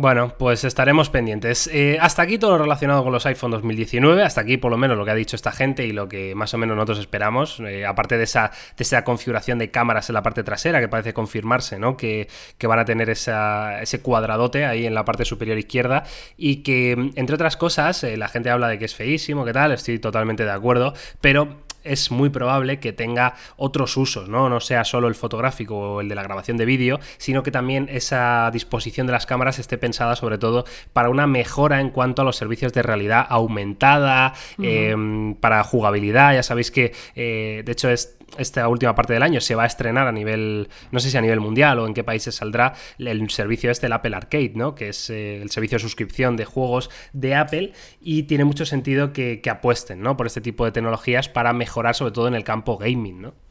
[0.00, 1.68] Bueno, pues estaremos pendientes.
[1.72, 4.22] Eh, hasta aquí todo lo relacionado con los iPhone 2019.
[4.22, 6.54] Hasta aquí, por lo menos, lo que ha dicho esta gente y lo que más
[6.54, 7.58] o menos nosotros esperamos.
[7.58, 11.12] Eh, aparte de esa, de esa configuración de cámaras en la parte trasera, que parece
[11.12, 11.96] confirmarse, ¿no?
[11.96, 16.04] Que, que van a tener esa- ese cuadradote ahí en la parte superior izquierda.
[16.36, 19.72] Y que, entre otras cosas, eh, la gente habla de que es feísimo, que tal.
[19.72, 20.94] Estoy totalmente de acuerdo.
[21.20, 21.56] Pero
[21.88, 24.48] es muy probable que tenga otros usos, ¿no?
[24.48, 27.88] No sea solo el fotográfico o el de la grabación de vídeo, sino que también
[27.90, 32.24] esa disposición de las cámaras esté pensada sobre todo para una mejora en cuanto a
[32.24, 34.94] los servicios de realidad aumentada, eh,
[35.40, 36.34] para jugabilidad.
[36.34, 39.66] Ya sabéis que, eh, de hecho, es esta última parte del año se va a
[39.66, 43.30] estrenar a nivel, no sé si a nivel mundial o en qué países saldrá el
[43.30, 44.74] servicio este, el Apple Arcade, ¿no?
[44.74, 49.12] Que es eh, el servicio de suscripción de juegos de Apple y tiene mucho sentido
[49.12, 50.16] que, que apuesten, ¿no?
[50.16, 53.47] Por este tipo de tecnologías para mejorar sobre todo en el campo gaming, ¿no?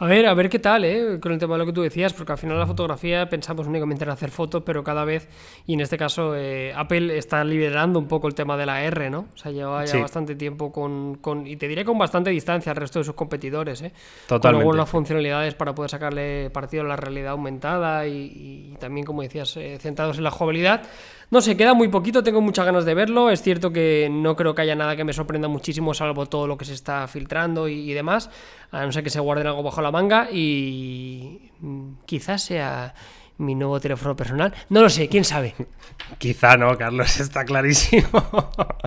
[0.00, 1.18] A ver, a ver qué tal, ¿eh?
[1.20, 4.04] Con el tema de lo que tú decías, porque al final la fotografía pensamos únicamente
[4.04, 5.28] en hacer fotos, pero cada vez,
[5.66, 9.10] y en este caso, eh, Apple está liderando un poco el tema de la R,
[9.10, 9.26] ¿no?
[9.34, 10.00] O sea, lleva ya Sí.
[10.00, 13.82] bastante tiempo con, con- y te diré con bastante distancia al resto de sus competidores,
[13.82, 13.92] ¿eh?
[14.28, 14.40] Totalmente.
[14.64, 19.22] Con algunas funcionalidades para poder sacarle partido a la realidad aumentada y, y también, como
[19.22, 20.82] decías, eh, centrados en la jugabilidad.
[21.30, 23.28] No sé, queda muy poquito, tengo muchas ganas de verlo.
[23.30, 26.56] Es cierto que no creo que haya nada que me sorprenda muchísimo, salvo todo lo
[26.56, 28.30] que se está filtrando y, y demás.
[28.70, 32.94] A no ser que se guarden algo bajo la manga y mm, quizás sea
[33.36, 34.52] mi nuevo teléfono personal.
[34.68, 35.54] No lo sé, quién sabe.
[36.18, 38.08] Quizá no, Carlos, está clarísimo.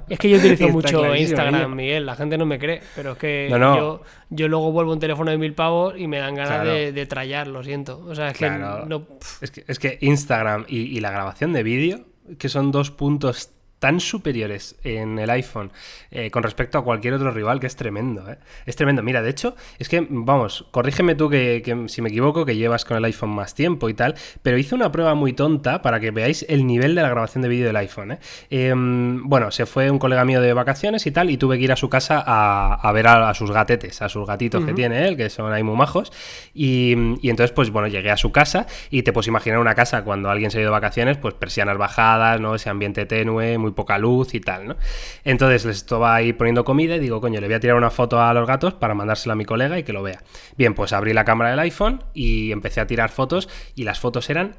[0.10, 1.74] Es que yo utilizo Está mucho Instagram.
[1.76, 2.06] Miguel.
[2.06, 3.76] La gente no me cree, pero es que No, no.
[3.78, 6.72] Yo, yo luego vuelvo un teléfono de mil pavos y me dan ganas Claro.
[6.74, 8.00] de, de trallar, lo siento.
[8.06, 8.84] O sea, es Claro.
[8.84, 9.06] que no.
[9.06, 12.06] pf, Es que, es que Instagram y, y la grabación de vídeo,
[12.38, 15.72] que son dos puntos tan superiores en el iPhone
[16.12, 18.38] eh, con respecto a cualquier otro rival que es tremendo, ¿eh?
[18.68, 19.02] Es tremendo.
[19.02, 22.86] Mira, de hecho, es que, vamos, corrígeme tú que, que si me equivoco, que llevas
[22.86, 24.14] con el iPhone más tiempo y tal,
[24.44, 27.50] pero hice una prueba muy tonta para que veáis el nivel de la grabación de
[27.50, 28.20] vídeo del iPhone, ¿eh?
[28.52, 31.72] Em, bueno, se fue un colega mío de vacaciones y tal, y tuve que ir
[31.72, 35.08] a su casa a, a ver a, a sus gatetes, a sus gatitos que tiene
[35.08, 36.12] él, que son ahí muy majos,
[36.54, 40.04] y, y entonces, pues bueno, llegué a su casa y te puedes imaginar una casa
[40.04, 42.54] cuando alguien se ha ido de vacaciones, pues persianas bajadas, ¿no?
[42.54, 44.76] Ese ambiente tenue, muy poca luz y tal, ¿no?
[45.24, 48.22] Entonces les estaba ahí poniendo comida y digo, coño, le voy a tirar una foto
[48.22, 50.24] a los gatos para mandársela a mi colega y que lo vea.
[50.58, 54.30] Bien, pues abrí la cámara del iPhone y empecé a tirar fotos y las fotos
[54.30, 54.58] eran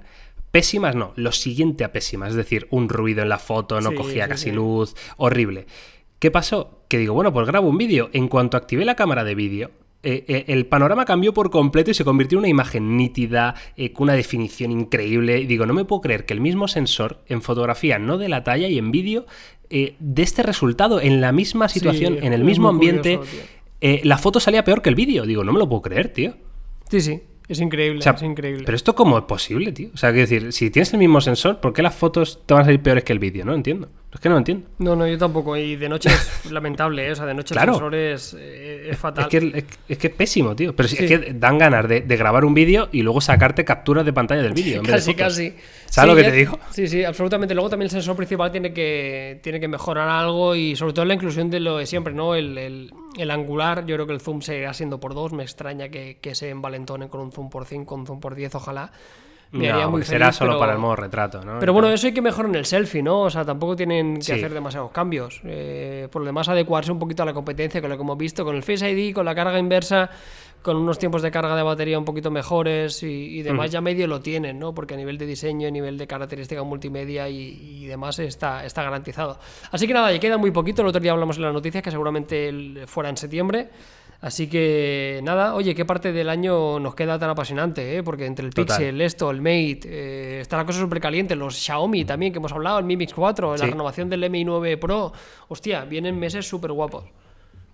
[0.51, 3.97] pésimas, no, lo siguiente a pésimas, es decir, un ruido en la foto, no Sí,
[3.97, 4.53] cogía sí, casi sí.
[4.53, 5.67] luz, horrible.
[6.19, 6.85] ¿Qué pasó?
[6.89, 8.11] Que digo, bueno, pues grabo un vídeo.
[8.13, 9.71] En cuanto activé la cámara de vídeo,
[10.03, 13.93] eh, eh, el panorama cambió por completo y se convirtió en una imagen nítida, eh,
[13.93, 15.41] con una definición increíble.
[15.41, 18.43] Y digo, no me puedo creer que el mismo sensor en fotografía no de la
[18.45, 19.27] talla y en vídeo
[19.71, 23.19] de este resultado, en la misma situación, en el mismo ambiente,
[23.81, 25.25] la foto salía peor que el vídeo.
[25.25, 26.35] Digo, no me lo puedo creer, tío.
[26.91, 27.23] Sí, sí.
[27.49, 28.65] Es increíble, es increíble.
[28.67, 29.89] Pero esto cómo es posible, tío.
[29.95, 32.63] O sea, quiero decir, si tienes el mismo sensor, ¿por qué las fotos te van
[32.63, 33.47] a salir peores que el vídeo?
[33.47, 33.89] No entiendo.
[34.13, 34.69] Es que no entiendo.
[34.79, 35.57] No, no, yo tampoco.
[35.57, 37.13] Y de noche es lamentable, ¿eh?
[37.13, 39.25] O sea, de noche el sensor es, eh, fatal.
[39.25, 40.77] Es que es, que es pésimo, tío.
[40.77, 44.43] Pero es que dan ganas de, grabar un vídeo y luego sacarte capturas de pantalla
[44.43, 44.83] del vídeo.
[44.87, 45.55] casi, casi.
[45.87, 46.59] ¿Sabes lo que te digo?
[46.71, 47.55] Sí, sí, absolutamente.
[47.55, 51.15] Luego también el sensor principal tiene que, tiene que mejorar algo y sobre todo la
[51.15, 52.35] inclusión de lo de siempre, ¿no?
[52.35, 52.93] El,
[53.31, 55.33] angular, yo creo que el zoom seguirá siendo por 2.
[55.33, 58.35] Me extraña que, que se envalentonen con un zoom por 5, con un zoom por
[58.35, 58.93] 10, ojalá
[59.53, 61.59] no, será solo para el modo retrato, ¿no?
[61.61, 63.23] Pero bueno, eso hay que mejorar en el selfie, ¿no?
[63.23, 65.41] O sea, tampoco tienen que hacer demasiados cambios.
[65.45, 68.45] Eh, por lo demás, adecuarse un poquito a la competencia con lo que hemos visto,
[68.45, 70.11] con el Face ID, con la carga inversa,
[70.63, 74.21] con unos tiempos de carga de batería un poquito mejores y, demás, ya medio lo
[74.21, 74.75] tienen, ¿no?
[74.75, 79.39] Porque a nivel de diseño, a nivel de característica multimedia y, demás está, está garantizado.
[79.71, 80.81] Así que nada, ya queda muy poquito.
[80.83, 83.69] El otro día hablamos en las noticias que seguramente fuera en septiembre.
[84.23, 87.97] Así que nada, oye, ¿qué parte del año nos queda tan apasionante?
[87.97, 88.05] Eh?
[88.05, 92.05] Porque entre el Pixel, esto, el Mate, eh, está la cosa súper caliente, los Xiaomi
[92.05, 95.13] también que hemos hablado, el Mi Mix 4, la renovación del Mi 9 Pro.
[95.49, 97.05] Hostia, vienen meses súper guapos.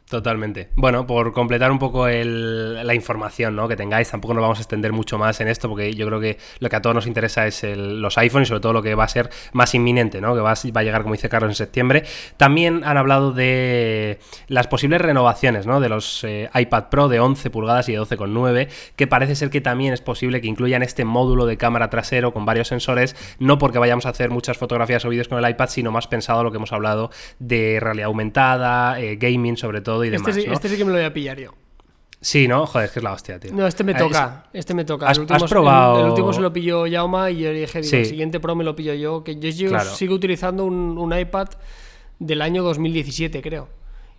[0.08, 0.70] Totalmente.
[0.74, 3.68] Bueno, por completar un poco la información ¿no?
[3.68, 6.38] que tengáis, tampoco nos vamos a extender mucho más en esto, porque yo creo que
[6.60, 9.04] lo que a todos nos interesa es los iPhones y sobre todo lo que va
[9.04, 10.34] a ser más inminente, ¿no?
[10.34, 12.04] que va a, llegar, como dice Carlos, en septiembre.
[12.38, 15.78] También han hablado de las posibles renovaciones ¿no?
[15.78, 19.60] de los eh, iPad Pro de 11 pulgadas y de 12,9, que parece ser que
[19.60, 23.78] también es posible que incluyan este módulo de cámara trasero con varios sensores, no porque
[23.78, 26.56] vayamos a hacer muchas fotografías o vídeos con el iPad, sino más pensado lo que
[26.56, 30.32] hemos hablado de realidad aumentada, eh, gaming sobre todo y este.
[30.32, 31.52] Sí, Este sí que me lo voy a pillar yo.
[32.20, 32.66] Sí, ¿no?
[32.66, 33.52] Joder, es que es la hostia, tío.
[33.52, 34.46] No, este me toca.
[34.52, 35.08] Este me toca.
[35.08, 36.00] ¿Has, el último, probado...
[36.00, 38.74] el, último se lo pilló Yauma y yo dije, digo, el siguiente Pro me lo
[38.74, 39.22] pillo yo.
[39.22, 41.48] Que yo sigo, utilizando un, iPad
[42.18, 43.68] del año 2017, creo.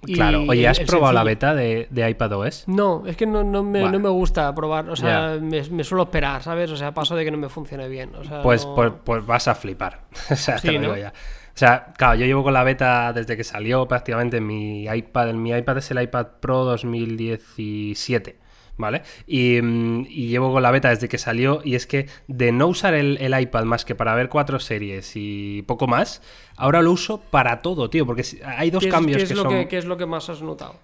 [0.01, 2.69] claro, oye, ¿has probado la beta de, de iPadOS?
[2.69, 6.41] No, es que no, no, me, no, me, gusta probar, o sea, me, suelo esperar,
[6.41, 6.71] ¿sabes?
[6.71, 8.11] O sea, paso de que no me funcione bien.
[8.43, 10.03] pues, pues, pues, vas a flipar.
[10.31, 11.13] o sea, te lo digo ya.
[11.59, 15.33] O sea, claro, yo llevo con la beta desde que salió prácticamente en mi iPad.
[15.33, 18.39] Mi iPad es el iPad Pro 2017.
[18.77, 18.99] ¿Vale?
[19.27, 22.93] Mm, y, llevo con la beta desde que salió y es que de no usar
[22.93, 26.21] el, iPad más que para ver cuatro series y poco más,
[26.55, 29.67] ahora lo uso para todo, tío, porque hay dos cambios que son...
[29.67, 30.75] ¿Qué es lo que más has notado?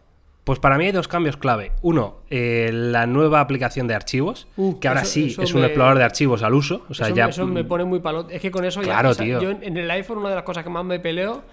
[0.45, 1.71] Pues para mí hay dos cambios clave.
[1.81, 6.03] Uno, eh, la nueva aplicación de archivos, uh, que ahora sí es un explorador de
[6.03, 6.85] archivos al uso.
[6.87, 7.25] O sea, eso, ya...
[7.25, 8.27] eso me pone muy palo.
[8.29, 9.23] Es que con eso claro, ya.
[9.23, 9.41] tío.
[9.41, 11.43] yo en el iPhone, una de las cosas que más me peleo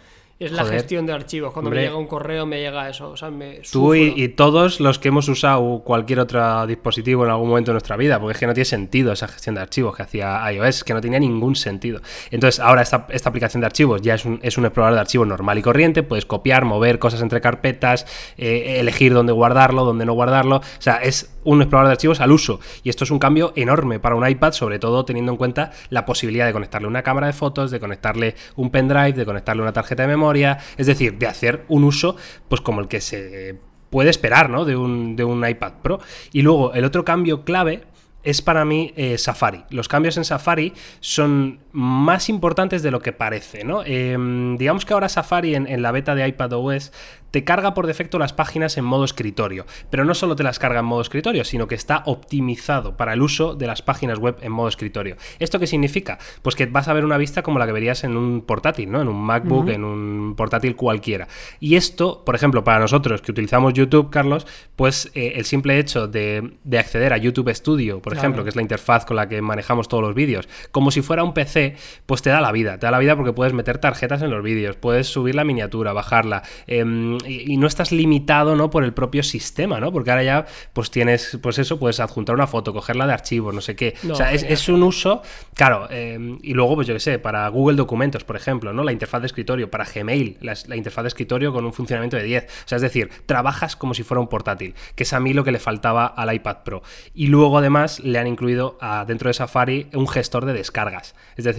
[0.47, 1.53] es la gestión de archivos.
[1.53, 3.11] Cuando me llega un correo, me llega eso.
[3.11, 7.49] O sea, me Tú y, todos los que hemos usado cualquier otro dispositivo en algún
[7.49, 10.03] momento de nuestra vida, porque es que no tiene sentido esa gestión de archivos que
[10.03, 12.01] hacía iOS, que no tenía ningún sentido.
[12.31, 15.59] Entonces, ahora esta, aplicación de archivos ya es un, es un, explorador de archivos normal
[15.59, 20.57] y corriente, puedes copiar, mover cosas entre carpetas, eh, elegir dónde guardarlo, dónde no guardarlo.
[20.57, 22.61] O sea, es un explorador de archivos al uso.
[22.83, 26.05] Y esto es un cambio enorme para un iPad, sobre todo teniendo en cuenta la
[26.05, 30.03] posibilidad de conectarle una cámara de fotos, de conectarle un pendrive, de conectarle una tarjeta
[30.03, 32.17] de memoria, es decir, de hacer un uso
[32.49, 33.59] pues como el que se
[33.91, 34.65] puede esperar ¿no?
[34.65, 36.01] de, un, de un iPad Pro.
[36.33, 37.85] Y luego el otro cambio clave
[38.23, 39.65] es para mí eh, Safari.
[39.71, 43.83] Los cambios en Safari son más importantes de lo que parece, ¿no?
[43.85, 46.93] Em, digamos que ahora Safari en, la beta de iPadOS
[47.31, 50.81] te carga por defecto las páginas en modo escritorio, pero no solo te las carga
[50.81, 54.53] en modo escritorio, sino que está optimizado para el uso de las páginas web en
[54.53, 55.17] modo escritorio.
[55.39, 56.19] ¿Esto qué significa?
[56.43, 59.01] Pues que vas a ver una vista como la que verías en un portátil, ¿no?
[59.01, 61.27] En un MacBook, en un portátil cualquiera.
[61.59, 64.47] Y esto, por ejemplo, para nosotros que utilizamos YouTube, Carlos,
[64.77, 68.57] pues eh, el simple hecho de, de acceder a YouTube Studio, por ejemplo, que es
[68.57, 71.62] la interfaz con la que manejamos todos los vídeos, como si fuera un PC,
[72.07, 72.79] pues te da la vida.
[72.79, 75.93] Te da la vida porque puedes meter tarjetas en los vídeos, puedes subir la miniatura,
[75.93, 78.71] bajarla, em, y, no estás limitado, ¿no?
[78.71, 79.93] Por el propio sistema, ¿no?
[79.93, 83.61] Porque ahora ya, pues tienes, pues eso, puedes adjuntar una foto, cogerla de archivos, no
[83.61, 83.95] sé qué.
[84.11, 85.23] o sea, es, un uso,
[85.55, 88.85] claro, em, y luego, pues yo qué sé, para Google Documentos, por ejemplo, ¿no?
[88.85, 92.25] La interfaz de escritorio, para Gmail, la, la interfaz de escritorio con un funcionamiento de
[92.25, 92.45] 10.
[92.45, 95.45] O sea, es decir, trabajas como si fuera un portátil, que es a mí lo
[95.45, 96.83] que le faltaba al iPad Pro.
[97.15, 101.15] Y luego, además, le han incluido dentro de Safari un gestor de descargas.
[101.37, 101.52] Es decir,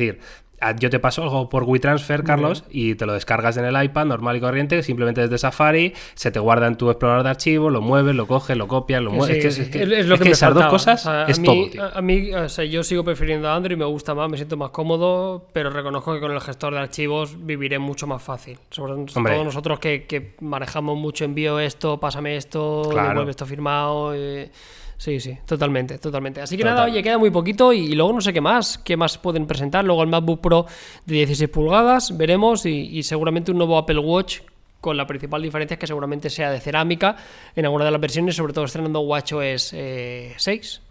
[0.64, 4.06] Ah, yo te paso algo por WeTransfer, Carlos, y te lo descargas en el iPad
[4.06, 7.82] normal y corriente, simplemente desde Safari, se te guarda en tu explorador de archivos, lo
[7.82, 9.60] mueves, lo coges, lo copias, lo mueves.
[9.60, 11.56] es que, es lo que, esas dos cosas es a todo.
[11.56, 14.70] Mí, a mí, o sea, yo sigo prefiriendo Android, me gusta más, me siento más
[14.70, 18.58] cómodo, pero reconozco que con el gestor de archivos viviré mucho más fácil.
[18.70, 24.14] Sobre todo nosotros que, manejamos mucho envío esto, pásame esto, devuelve esto firmado.
[24.16, 24.50] Eh,
[24.98, 26.42] Sí, sí, totalmente, totalmente.
[26.42, 29.18] Así que nada, oye, queda muy poquito y, luego no sé qué más, qué más
[29.18, 29.84] pueden presentar.
[29.84, 30.66] Luego el MacBook Pro
[31.06, 34.42] de 16 pulgadas, veremos, y, seguramente un nuevo Apple Watch
[34.80, 37.16] con la principal diferencia es que seguramente sea de cerámica
[37.56, 40.82] en alguna de las versiones, sobre todo estrenando WatchOS eh, 6.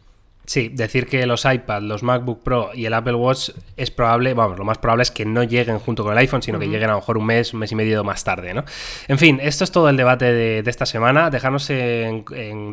[0.44, 4.58] Sí, decir que los iPad, los MacBook Pro y el Apple Watch es probable, vamos,
[4.58, 6.94] lo más probable es que no lleguen junto con el iPhone, sino que lleguen a
[6.94, 8.64] lo mejor un mes, un mes y medio más tarde, ¿no?
[9.06, 11.30] En fin, esto es todo el debate de, esta semana.
[11.30, 12.24] Dejadnos en,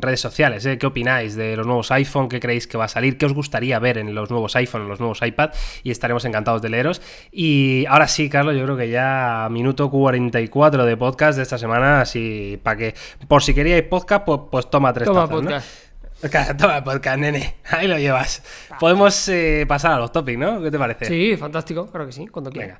[0.02, 0.80] redes sociales, ¿eh?
[0.80, 2.28] ¿qué opináis de los nuevos iPhone?
[2.28, 3.20] ¿Qué creéis que va a salir?
[3.20, 5.52] ¿Qué os gustaría ver en los nuevos iPhone, en los nuevos iPad?
[5.84, 7.02] Y estaremos encantados de leeros.
[7.32, 12.02] Y ahora sí, Carlos, yo creo que ya minuto 44 de podcast de esta semana,
[12.02, 12.96] así para que,
[13.28, 15.89] por si queríais podcast, pues, pues toma tres toma podcast.
[16.58, 17.56] Toma podcast, nene.
[17.72, 18.44] Ahí lo llevas.
[18.80, 20.62] Podemos eh, pasar a los topics, ¿no?
[20.62, 21.06] ¿Qué te parece?
[21.06, 21.88] Sí, fantástico.
[21.88, 22.80] Claro que sí, cuando quieras.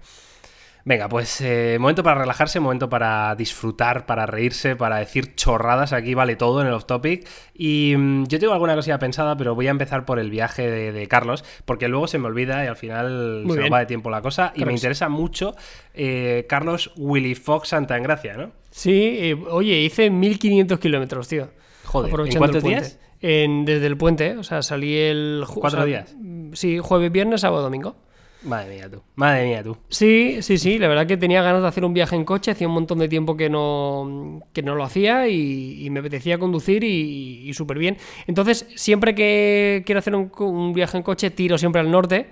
[0.84, 1.08] Venga.
[1.08, 5.94] pues eh, momento para relajarse, momento para disfrutar, para reírse, para decir chorradas.
[5.94, 7.26] Aquí vale todo en el off topic.
[7.54, 11.08] Y mm, yo tengo alguna cosilla pensada, pero voy a empezar por el viaje de,
[11.08, 14.22] Carlos, porque luego se me olvida y al final se me va de tiempo la
[14.22, 14.52] cosa.
[14.54, 15.56] y me interesa mucho
[15.94, 18.52] eh, Carlos Willy Fox Santa Engracia, ¿no?
[18.70, 21.50] Sí, oye, hice 1500 kilómetros, tío.
[21.86, 23.00] Joder, ¿en cuántos días?
[23.22, 25.44] Desde el puente, o sea, salí el...
[25.54, 26.16] ¿Cuatro días?
[26.54, 27.96] Sí, jueves, viernes, sábado, domingo.
[28.42, 29.76] Madre mía tú, madre mía tú.
[29.90, 32.70] Sí, sí, sí, la verdad que tenía ganas de hacer un viaje en coche, hacía
[32.70, 37.52] un montón de tiempo que no, que no lo hacía y, me apetecía conducir y,
[37.54, 37.98] súper bien.
[38.28, 42.30] Entonces, siempre que quiero hacer un, un, viaje en coche, tiro siempre al norte,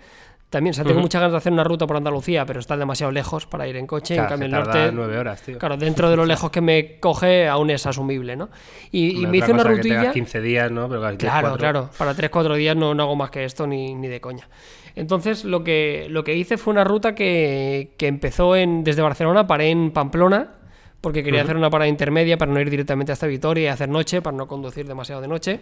[0.50, 3.12] también, o sea, tengo muchas ganas de hacer una ruta por Andalucía, pero está demasiado
[3.12, 4.16] lejos para ir en coche.
[4.16, 4.92] en cambio, el norte.
[4.94, 5.58] nueve horas, tío.
[5.60, 8.50] Claro, dentro de lo lejos que me coge, aún es asumible, ¿no?
[8.92, 10.08] Y, me hice una rutilla.
[10.08, 10.88] Que 15 días, ¿no?
[10.88, 11.90] Pero claro, claro.
[11.98, 14.48] Para 3-4 días no, no, hago más que esto ni, ni de coña.
[14.96, 19.48] Entonces, lo que, lo que hice fue una ruta que, que empezó en, desde Barcelona,
[19.48, 20.56] paré en Pamplona,
[21.02, 24.22] porque quería hacer una parada intermedia para no ir directamente hasta Vitoria y hacer noche,
[24.22, 25.60] para no conducir demasiado de noche.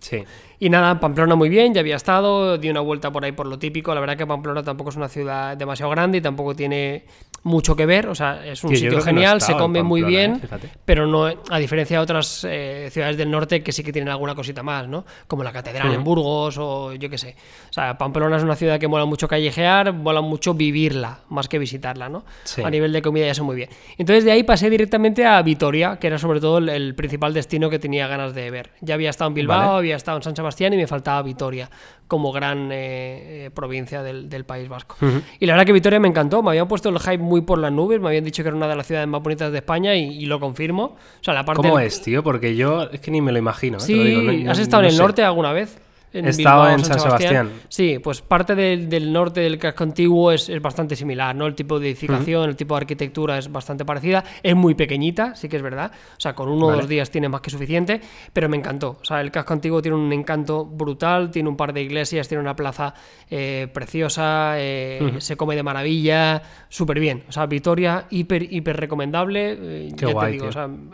[0.00, 0.24] Sí.
[0.58, 3.58] Y nada, Pamplona muy bien, ya había estado, di una vuelta por ahí por lo
[3.58, 3.94] típico.
[3.94, 7.04] La verdad que Pamplona tampoco es una ciudad demasiado grande y tampoco tiene
[7.46, 8.08] mucho que ver.
[8.08, 10.68] O sea, es un sitio genial, se come muy bien, ¿eh?
[10.84, 14.34] pero no, a diferencia de otras eh, ciudades del norte que sí que tienen alguna
[14.34, 15.04] cosita más, ¿no?
[15.28, 17.36] Como la Catedral en Burgos o yo qué sé.
[17.70, 21.58] O sea, Pamplona es una ciudad que mola mucho callejear, mola mucho vivirla, más que
[21.58, 22.24] visitarla, ¿no?
[22.62, 23.70] A nivel de comida ya sé muy bien.
[23.96, 27.78] Entonces de ahí pasé directamente a Vitoria, que era sobre todo el, principal destino que
[27.78, 28.70] tenía ganas de ver.
[28.80, 31.70] Ya había estado en Bilbao, había estado en San Sebastián y me faltaba Vitoria
[32.08, 34.96] como gran eh, provincia del, País Vasco.
[35.40, 37.72] Y la verdad que Vitoria me encantó, me habían puesto el hype muy por las
[37.72, 40.26] nubes, me habían dicho que era una de las ciudades más bonitas de España y,
[40.26, 40.96] lo confirmo.
[41.20, 42.22] O sea, la parte ¿Cómo es, tío?
[42.22, 43.78] Porque yo es que ni me lo imagino.
[43.78, 43.80] ¿eh?
[43.80, 45.78] Sí, ¿has estado en el norte alguna vez?
[46.16, 47.50] En Estaba en San, Sebastián.
[47.68, 51.46] Sí, pues parte del, norte del casco antiguo es, bastante similar, ¿no?
[51.46, 54.24] El tipo de edificación, el tipo de arquitectura es bastante parecida.
[54.42, 55.92] Es muy pequeñita, sí que es verdad.
[56.16, 58.00] O sea, con uno o dos días tiene más que suficiente,
[58.32, 58.98] pero me encantó.
[59.00, 62.40] O sea, el casco antiguo tiene un encanto brutal, tiene un par de iglesias, tiene
[62.40, 62.94] una plaza
[63.30, 67.24] eh, preciosa, eh, se come de maravilla, súper bien.
[67.28, 69.56] O sea, Vitoria, hiper, hiper recomendable.
[69.60, 70.40] Eh, Qué guay,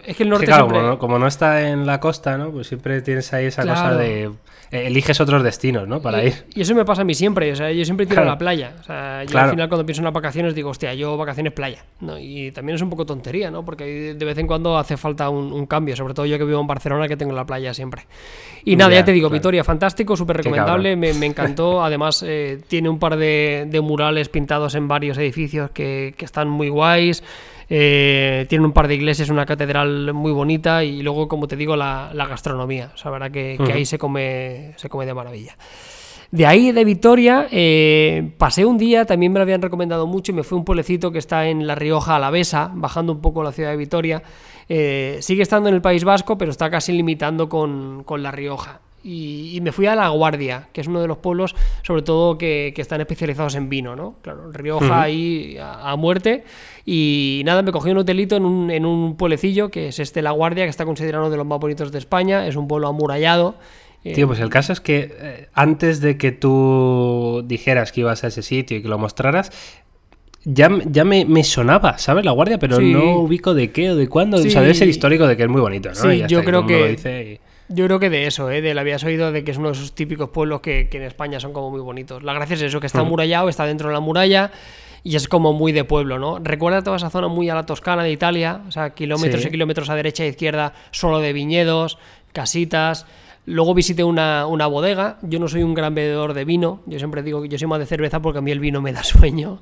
[0.05, 0.47] es que el norte
[0.99, 2.51] como, no, está en la costa, ¿no?
[2.51, 4.31] Pues siempre tienes ahí esa cosa de
[4.73, 6.01] eliges otros destinos, ¿no?
[6.01, 6.33] Para ir.
[6.55, 8.73] Y eso me pasa a mí siempre, o sea, yo siempre tiro a la playa.
[8.81, 11.85] O sea, yo al final cuando pienso en las vacaciones digo, hostia, yo vacaciones playa.
[12.01, 12.19] ¿no?
[12.19, 13.65] Y también es un poco tontería, ¿no?
[13.65, 16.67] Porque de vez en cuando hace falta un, cambio, sobre todo yo que vivo en
[16.67, 18.07] Barcelona, que tengo la playa siempre.
[18.65, 21.83] Y nada, ya te digo, Vitoria, fantástico, súper recomendable, me, encantó.
[21.85, 26.69] Además, eh, tiene un par de, murales pintados en varios edificios que, que están muy
[26.69, 27.23] guays.
[27.75, 31.75] Eh, tiene un par de iglesias, una catedral muy bonita y luego, como te digo,
[31.75, 32.91] la, gastronomía.
[32.95, 35.57] O sea, verdad que, ahí se come, se come de maravilla.
[36.31, 40.35] De ahí, de Vitoria, eh, pasé un día, también me lo habían recomendado mucho, y
[40.35, 43.53] me fui a un pueblecito que está en La Rioja Alavesa, bajando un poco la
[43.53, 44.23] ciudad de Vitoria.
[44.69, 48.82] Eh, sigue estando en el País Vasco, pero está casi limitando con, con La Rioja
[49.05, 52.73] y, me fui a La Guardia, que es uno de los pueblos, sobre todo, que,
[52.77, 54.17] están especializados en vino, ¿no?
[54.23, 56.45] Claro, Rioja ahí a, muerte.
[56.85, 60.31] Y nada, me cogí un hotelito en un, en un pueblecillo, que es este La
[60.31, 62.47] Guardia, que está considerado uno de los más bonitos de España.
[62.47, 63.57] Es un pueblo amurallado.
[64.03, 68.29] Tío, pues el caso es que eh, antes de que tú dijeras que ibas a
[68.29, 69.53] ese sitio y que lo mostraras,
[70.45, 72.25] ya, ya me, sonaba, ¿sabes?
[72.25, 74.39] La Guardia, pero no ubico de qué o de cuándo.
[74.39, 74.49] Sí.
[74.49, 75.95] O sea, debe ser histórico de que es muy bonito, ¿no?
[75.95, 77.41] Sí, yo creo que
[77.75, 78.61] Yo creo que de eso, ¿eh?
[78.61, 81.05] de lo habías oído de que es uno de esos típicos pueblos que, que en
[81.05, 82.23] España son como muy bonitos.
[82.23, 84.51] La gracia es eso, que está amurallado, está dentro de la muralla
[85.05, 86.39] y es como muy de pueblo, ¿no?
[86.39, 89.49] Recuerda toda esa zona muy a la Toscana de Italia, o sea, kilómetros Sí.
[89.49, 91.99] y kilómetros a derecha e izquierda, solo de viñedos,
[92.33, 93.07] casitas.
[93.45, 95.19] Luego visité una, una bodega.
[95.23, 96.81] Yo no soy un gran bebedor de vino.
[96.87, 98.93] Yo siempre digo que yo soy más de cerveza porque a mí el vino me
[98.93, 99.61] da sueño.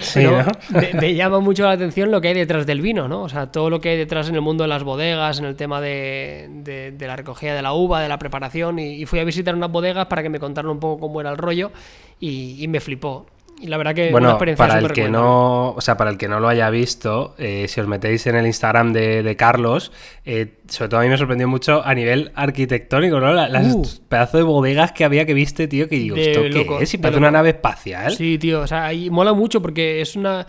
[0.00, 0.44] Sí, ¿no?
[0.70, 3.22] me, me llama mucho la atención lo que hay detrás del vino, ¿no?
[3.22, 5.56] O sea, todo lo que hay detrás en el mundo de las bodegas, en el
[5.56, 8.78] tema de, de- de la recogida de la uva, de la preparación.
[8.78, 11.30] Y, y fui a visitar unas bodegas para que me contaran un poco cómo era
[11.30, 11.72] el rollo
[12.20, 13.26] y, y me flipó.
[13.58, 16.18] Y la verdad que una Bueno, experiencia para el que no, o sea, para el
[16.18, 19.92] que no lo haya visto, eh, si os metéis en el Instagram de, de Carlos,
[20.26, 23.32] eh, sobre todo a mí me sorprendió mucho a nivel arquitectónico, ¿no?
[23.32, 23.82] La- Las Uh.
[24.08, 26.92] pedazos de bodegas que había que viste, tío, que digo, ¿esto qué loco, es?
[26.92, 28.12] Y parece una nave espacial.
[28.12, 30.46] Sí, tío, o sea, ahí mola mucho porque es una...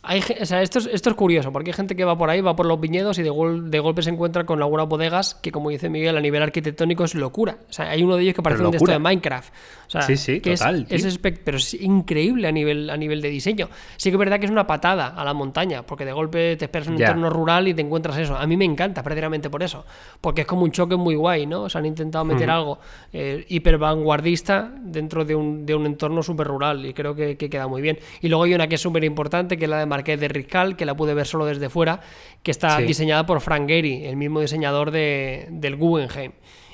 [0.00, 2.40] Hay, o sea, esto es, esto es curioso, porque hay gente que va por ahí,
[2.40, 5.50] va por los viñedos y de, gol- de golpe se encuentra con algunas bodegas que,
[5.50, 7.58] como dice Miguel, a nivel arquitectónico es locura.
[7.68, 8.92] O sea, hay uno de ellos que parece un locura.
[8.94, 9.52] de Minecraft.
[9.88, 12.96] O sea, Sí, sí, que es- total, es, espe- pero es increíble a nivel, a
[12.96, 13.68] nivel de diseño.
[13.96, 16.66] Sí que es verdad que es una patada a la montaña, porque de golpe te
[16.66, 18.36] esperas en un entorno rural y te encuentras eso.
[18.36, 19.86] A mí me encanta, precisamente por eso.
[20.20, 21.62] Porque es como un choque muy guay, ¿no?
[21.62, 22.78] O sea, han intentado meter algo
[23.14, 27.48] eh, hiper vanguardista dentro de un, de un entorno súper rural y creo que, que
[27.48, 27.98] queda muy bien.
[28.20, 30.76] Y luego hay una que es súper importante, que es la de Marqués de Riscal,
[30.76, 32.00] que la pude ver solo desde fuera,
[32.42, 32.82] que está Sí.
[32.84, 36.32] diseñada por Frank Gehry, el mismo diseñador de, del Guggenheim.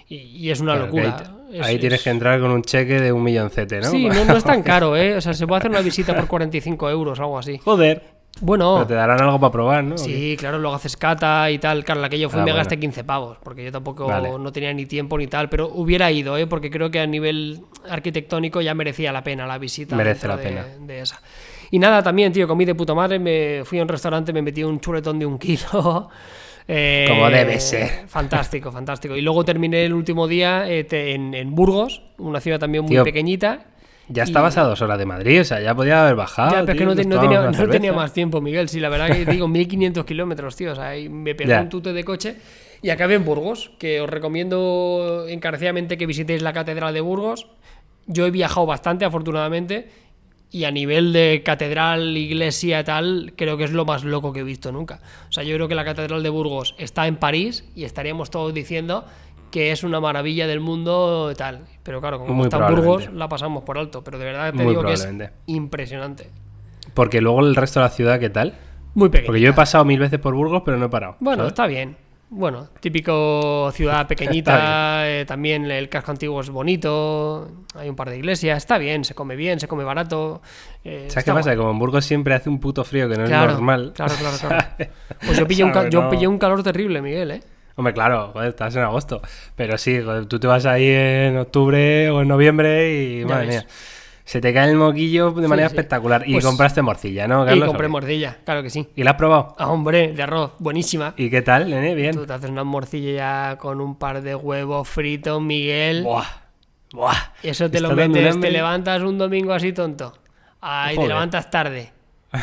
[0.08, 1.16] Y, y es una Claro, locura.
[1.50, 3.90] Ahí, Es- ahí tienes es- que entrar con un cheque de un milloncete, ¿no?
[3.90, 5.16] Sí, no, no es tan caro, ¿eh?
[5.16, 7.58] O sea, se puede hacer una visita por 45 euros algo así.
[7.58, 8.14] Joder.
[8.40, 9.96] Bueno, Pero te darán algo para probar, ¿no?
[9.96, 11.84] Sí, claro, luego haces cata y tal.
[11.84, 12.56] Claro, la que yo fui Ah, me bueno.
[12.56, 14.28] gasté 15 pavos, porque yo tampoco Vale.
[14.40, 16.48] no tenía ni tiempo ni tal, pero hubiera ido, ¿eh?
[16.48, 19.94] porque creo que a nivel arquitectónico ya merecía la pena la visita.
[19.94, 20.66] Merece la de- pena.
[20.80, 21.20] De esa.
[21.70, 24.64] Y nada, también, tío, comí de puta madre, me fui a un restaurante, me metí
[24.64, 26.08] un chuletón de un kilo.
[26.66, 28.06] Eh, Como debe ser.
[28.08, 29.16] Fantástico, fantástico.
[29.16, 32.90] Y luego terminé el último día eh, te- en, en Burgos, una ciudad también muy
[32.92, 33.66] Tío, pequeñita.
[34.08, 36.50] Ya estabas a dos horas de Madrid, o sea, ya podía haber bajado.
[36.52, 38.68] Ya, pero es que no, te- tenía, no tenía más tiempo, Miguel.
[38.68, 40.72] Sí, la verdad que digo 1500 kilómetros, tío.
[40.72, 41.60] O sea, y me Ya.
[41.62, 42.36] un tute de coche
[42.82, 47.46] y acabé en Burgos, que os recomiendo encarecidamente que visitéis la Catedral de Burgos.
[48.06, 49.88] Yo he viajado bastante, afortunadamente,
[50.50, 54.40] y a nivel de catedral, iglesia y tal, creo que es lo más loco que
[54.40, 55.00] he visto nunca.
[55.28, 58.54] O sea, yo creo que la Catedral de Burgos está en París y estaríamos todos
[58.54, 59.04] diciendo
[59.50, 61.60] que es una maravilla del mundo tal.
[61.82, 64.02] Pero claro, como Muy está en Burgos, la pasamos por alto.
[64.02, 65.08] Pero de verdad te Muy digo que es
[65.46, 66.28] impresionante.
[66.92, 68.54] Porque luego el resto de la ciudad, ¿qué tal?
[68.94, 69.26] Muy pequeño.
[69.26, 71.16] Porque yo he pasado mil veces por Burgos, pero no he parado.
[71.20, 71.52] Bueno, ¿sabes?
[71.52, 71.96] está bien.
[72.36, 78.16] Bueno, típico ciudad pequeñita, eh, también el casco antiguo es bonito, hay un par de
[78.18, 80.42] iglesias, está bien, se come bien, se come barato.
[80.82, 81.52] eh, ¿Sabes qué pasa?
[81.52, 83.92] Que como en Burgos siempre hace un puto frío que no Claro, es normal.
[83.94, 84.66] Claro, claro, claro.
[85.26, 87.40] Pues yo pillé, un, yo pillé un calor terrible, Miguel, ¿eh?
[87.76, 89.20] Hombre, claro, joder, estás en agosto.
[89.56, 93.46] Pero sí, joder, tú te vas ahí en octubre o en noviembre y, Ya madre
[93.46, 93.56] ves.
[93.64, 93.66] mía,
[94.24, 95.74] se te cae el moquillo de manera sí.
[95.74, 96.24] espectacular.
[96.26, 98.88] Y Pues- compraste morcilla, ¿no, Y compré mordilla, claro que sí.
[98.96, 99.54] ¿Y la has probado?
[99.58, 101.14] Ah, hombre, de arroz, buenísima.
[101.16, 101.94] ¿Y qué tal, nene?
[101.94, 102.14] Bien.
[102.14, 106.02] Tú te haces una morcilla con un par de huevos fritos, Miguel.
[106.04, 106.24] Buah,
[106.92, 107.32] buah.
[107.42, 110.14] Eso te lo metes, te levantas un domingo así tonto.
[110.60, 111.92] Ahí te levantas tarde.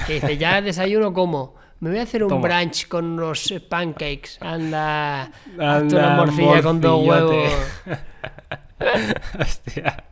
[0.07, 1.55] Que dices, ya desayuno como.
[1.79, 2.47] Me voy a hacer un Toma.
[2.47, 4.37] brunch con unos pancakes.
[4.39, 5.33] Anda, hazte
[5.65, 7.51] Anda, una morcilla con dos huevos.
[9.39, 10.03] Hostia.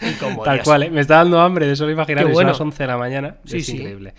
[0.00, 0.64] Y como Tal Dios.
[0.64, 0.90] cual, ¿eh?
[0.90, 2.54] me está dando hambre de solo imaginar que bueno.
[2.54, 3.36] son las 11 de la mañana.
[3.44, 3.76] Sí, es sí.
[3.76, 4.14] increíble.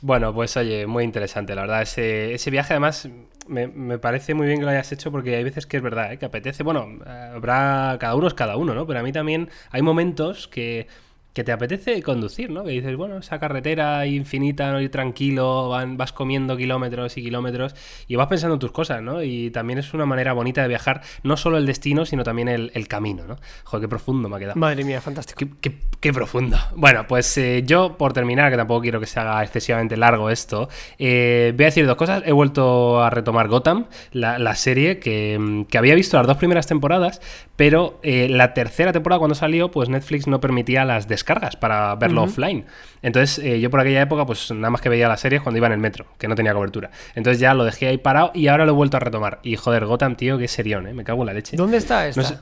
[0.00, 1.82] Bueno, pues oye, muy interesante, la verdad.
[1.82, 3.08] Ese, ese viaje, además,
[3.48, 6.12] me, me parece muy bien que lo hayas hecho porque hay veces que es verdad,
[6.12, 6.18] ¿eh?
[6.18, 6.62] que apetece.
[6.62, 7.96] Bueno, habrá.
[7.98, 8.86] Cada uno es cada uno, ¿no?
[8.86, 10.88] Pero a mí también hay momentos que,
[11.34, 12.64] que te apetece conducir, ¿no?
[12.64, 17.74] Que dices, bueno, esa carretera infinita, no ir tranquilo, van, vas comiendo kilómetros y kilómetros
[18.08, 19.22] y vas pensando en tus cosas, ¿no?
[19.22, 22.70] Y también es una manera bonita de viajar, no solo el destino, sino también el,
[22.74, 23.36] el camino, ¿no?
[23.64, 24.58] Joder, qué profundo me ha quedado.
[24.58, 25.38] Madre mía, fantástico.
[25.38, 26.56] Qué, qué- qué profundo.
[26.76, 30.68] Bueno, pues eh, yo, por terminar, que tampoco quiero que se haga excesivamente largo esto,
[31.00, 32.22] eh, voy a decir dos cosas.
[32.26, 36.36] He vuelto a retomar Gotham, la, la serie que, mm, que había visto las dos
[36.36, 37.20] primeras temporadas,
[37.56, 41.23] pero eh, la tercera temporada cuando salió, pues Netflix no permitía las descargas
[41.60, 42.64] para verlo offline.
[43.02, 45.66] Entonces eh, yo por aquella época, pues nada más que veía las series cuando iba
[45.66, 46.90] en el metro, que no tenía cobertura.
[47.14, 49.40] Entonces ya lo dejé ahí parado y ahora lo he vuelto a retomar.
[49.42, 50.94] Y joder, Gotham, tío, qué serión, ¿eh?
[50.94, 51.56] Me cago en la leche.
[51.56, 52.22] ¿Dónde está esta?
[52.22, 52.38] No sé.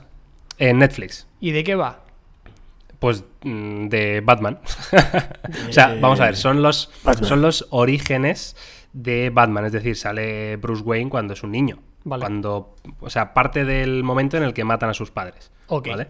[0.57, 1.27] En Netflix.
[1.39, 1.99] ¿Y de qué va?
[2.99, 4.59] Pues mm, de Batman.
[5.69, 8.55] o sea, vamos a ver, son los, son los orígenes
[8.93, 9.65] de Batman.
[9.65, 11.79] Es decir, sale Bruce Wayne cuando es un niño.
[12.05, 12.21] Vale.
[12.21, 15.51] Cuando, o sea, parte del momento en el que matan a sus padres.
[15.67, 15.87] Ok.
[15.87, 16.07] ¿vale?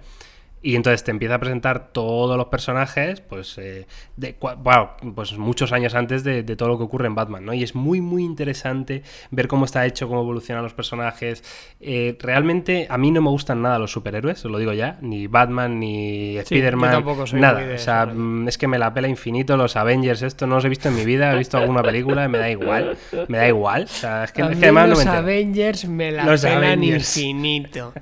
[0.65, 3.85] Y entonces te empieza a presentar todos los personajes, pues, eh,
[4.15, 7.53] de, bueno, pues muchos años antes de, todo lo que ocurre en Batman, ¿no?
[7.53, 11.43] Y es muy, muy interesante ver cómo está hecho, cómo evolucionan los personajes.
[11.81, 15.27] Eh, realmente a mí no me gustan nada los superhéroes, os lo digo ya, ni
[15.27, 17.03] Batman, ni Spider-Man,
[17.33, 17.75] nada.
[17.75, 20.69] o sea, mm, es que me la pela infinito los Avengers, esto no los he
[20.69, 22.95] visto en mi vida, he visto alguna película, me da igual,
[23.27, 23.83] me da igual.
[23.83, 27.93] O sea, es que, además los Avengers me la pelan infinito.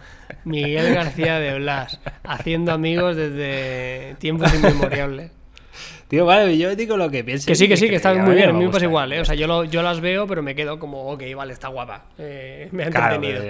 [0.43, 5.31] Miguel García de Blas, haciendo amigos desde tiempos inmemoriales.
[6.07, 7.47] Tío, vale, yo digo lo que pienso.
[7.47, 8.49] Que sí, que sí, que está muy bien.
[8.49, 9.21] A mí me pasa igual, ¿eh?
[9.21, 12.03] O sea, yo, yo las veo, pero me quedo como, ok, vale, está guapa.
[12.17, 13.41] Eh, me ha entretenido.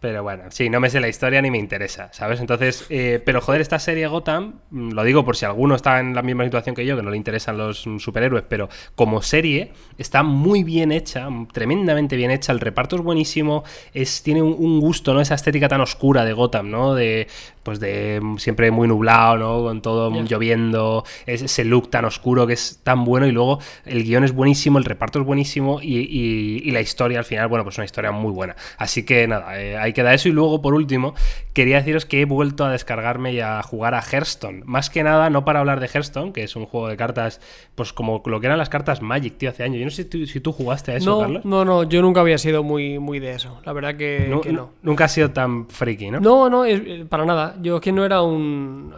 [0.00, 2.40] Pero bueno, sí, no me sé la historia ni me interesa, ¿sabes?
[2.40, 6.14] Entonces, eh, pero joder, esta serie Gotham, mm, lo digo por si alguno está en
[6.14, 9.72] la misma situación que yo, que no le interesan los mm, superhéroes, pero como serie
[9.98, 14.80] está muy bien hecha, mm, tremendamente bien hecha, el reparto es buenísimo, es, tiene un,
[14.80, 15.20] gusto, ¿no?
[15.20, 16.94] Esa estética tan oscura de Gotham, ¿no?
[16.94, 17.26] De,
[17.62, 19.62] pues de siempre muy nublado, ¿no?
[19.62, 24.24] Con todo lloviendo, ese look tan oscuro que es tan bueno y luego el guion
[24.24, 28.12] es buenísimo, el reparto es buenísimo y, la historia al final, bueno, pues una historia
[28.12, 28.54] muy buena.
[28.78, 30.28] Así que nada, eh, hay queda eso.
[30.28, 31.14] Y luego, por último,
[31.52, 34.62] quería deciros que he vuelto a descargarme y a jugar a Hearthstone.
[34.64, 37.40] Más que nada, no para hablar de Hearthstone, que es un juego de cartas,
[37.74, 39.78] pues como lo que eran las cartas Magic, tío, hace años.
[39.78, 41.44] Yo no sé si tú, jugaste a eso, no, Carlos.
[41.44, 43.60] No, no, yo nunca había sido muy, muy de eso.
[43.64, 44.70] La verdad que no.
[44.82, 46.20] Nunca ha sido tan friki, ¿no?
[46.20, 47.49] No, no, eh, para nada.
[47.60, 48.94] Yo es que no era un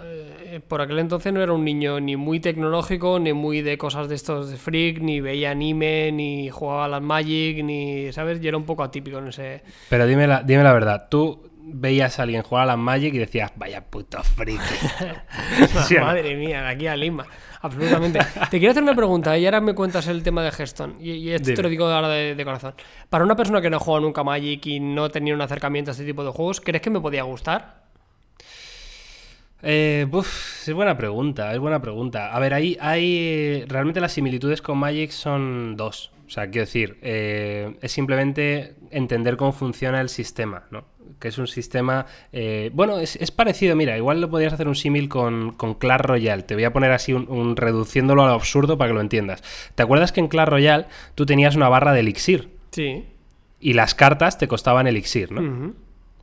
[0.53, 4.11] eh, por aquel entonces no era un niño ni muy tecnológico, ni muy de cosas
[4.11, 8.39] de estos de freak, ni veía anime, ni jugaba a las Magic, ni, ¿sabes?
[8.43, 9.63] Yo era un poco atípico en ese...
[9.89, 13.19] Pero dime la, dime la verdad, tú veías a alguien jugar a las Magic y
[13.19, 14.61] decías, vaya puto friki.
[16.01, 17.25] Madre mía, de aquí a Lima.
[17.63, 18.19] Absolutamente.
[18.51, 20.97] Te quiero hacer una pregunta y ahora me cuentas el tema de Hearthstone.
[21.01, 22.75] Y, esto te lo digo ahora de, de, corazón.
[23.09, 26.05] Para una persona que no juega nunca Magic y no tenía un acercamiento a este
[26.05, 27.82] tipo de juegos, ¿crees que me podía gustar?
[29.63, 30.07] Eh,
[30.67, 32.35] es buena pregunta, es buena pregunta.
[32.35, 33.65] A ver, ahí hay.
[33.69, 36.13] Realmente las similitudes con Magic son dos.
[36.27, 40.85] O sea, quiero decir, eh, es simplemente entender cómo funciona el sistema, ¿no?
[41.21, 42.07] Que es un sistema.
[42.33, 46.43] Eh, bueno, es, parecido, mira, igual lo podrías hacer un símil con, con, Clash Royale.
[46.43, 49.43] Te voy a poner así un, reduciéndolo a lo absurdo para que lo entiendas.
[49.75, 52.49] ¿Te acuerdas que en Clash Royale tú tenías una barra de elixir?
[52.71, 53.05] Sí.
[53.61, 55.75] Y las cartas te costaban elixir, ¿no?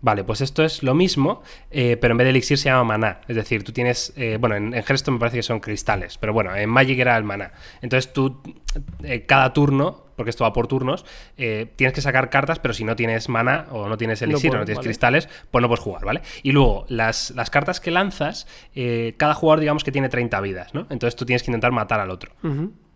[0.02, 1.42] Vale, pues esto es lo mismo,
[1.72, 3.22] eh, pero en vez de elixir se llama maná.
[3.28, 4.14] Es decir, tú tienes.
[4.16, 7.18] Eh, bueno, en, en Hearthstone me parece que son cristales, pero bueno, en Magic era
[7.18, 7.52] el maná.
[7.82, 8.42] Entonces tú,
[9.04, 12.98] eh, cada turno, porque esto va por turnos, tienes que sacar cartas, pero si no
[12.98, 16.22] tienes maná o no tienes elixir o no tienes cristales, pues no puedes jugar, ¿vale?
[16.44, 18.46] Y luego, las, las cartas que lanzas,
[19.16, 20.88] cada jugador, digamos que tiene 30 vidas, ¿no?
[20.90, 22.34] Entonces tú tienes que intentar matar al otro.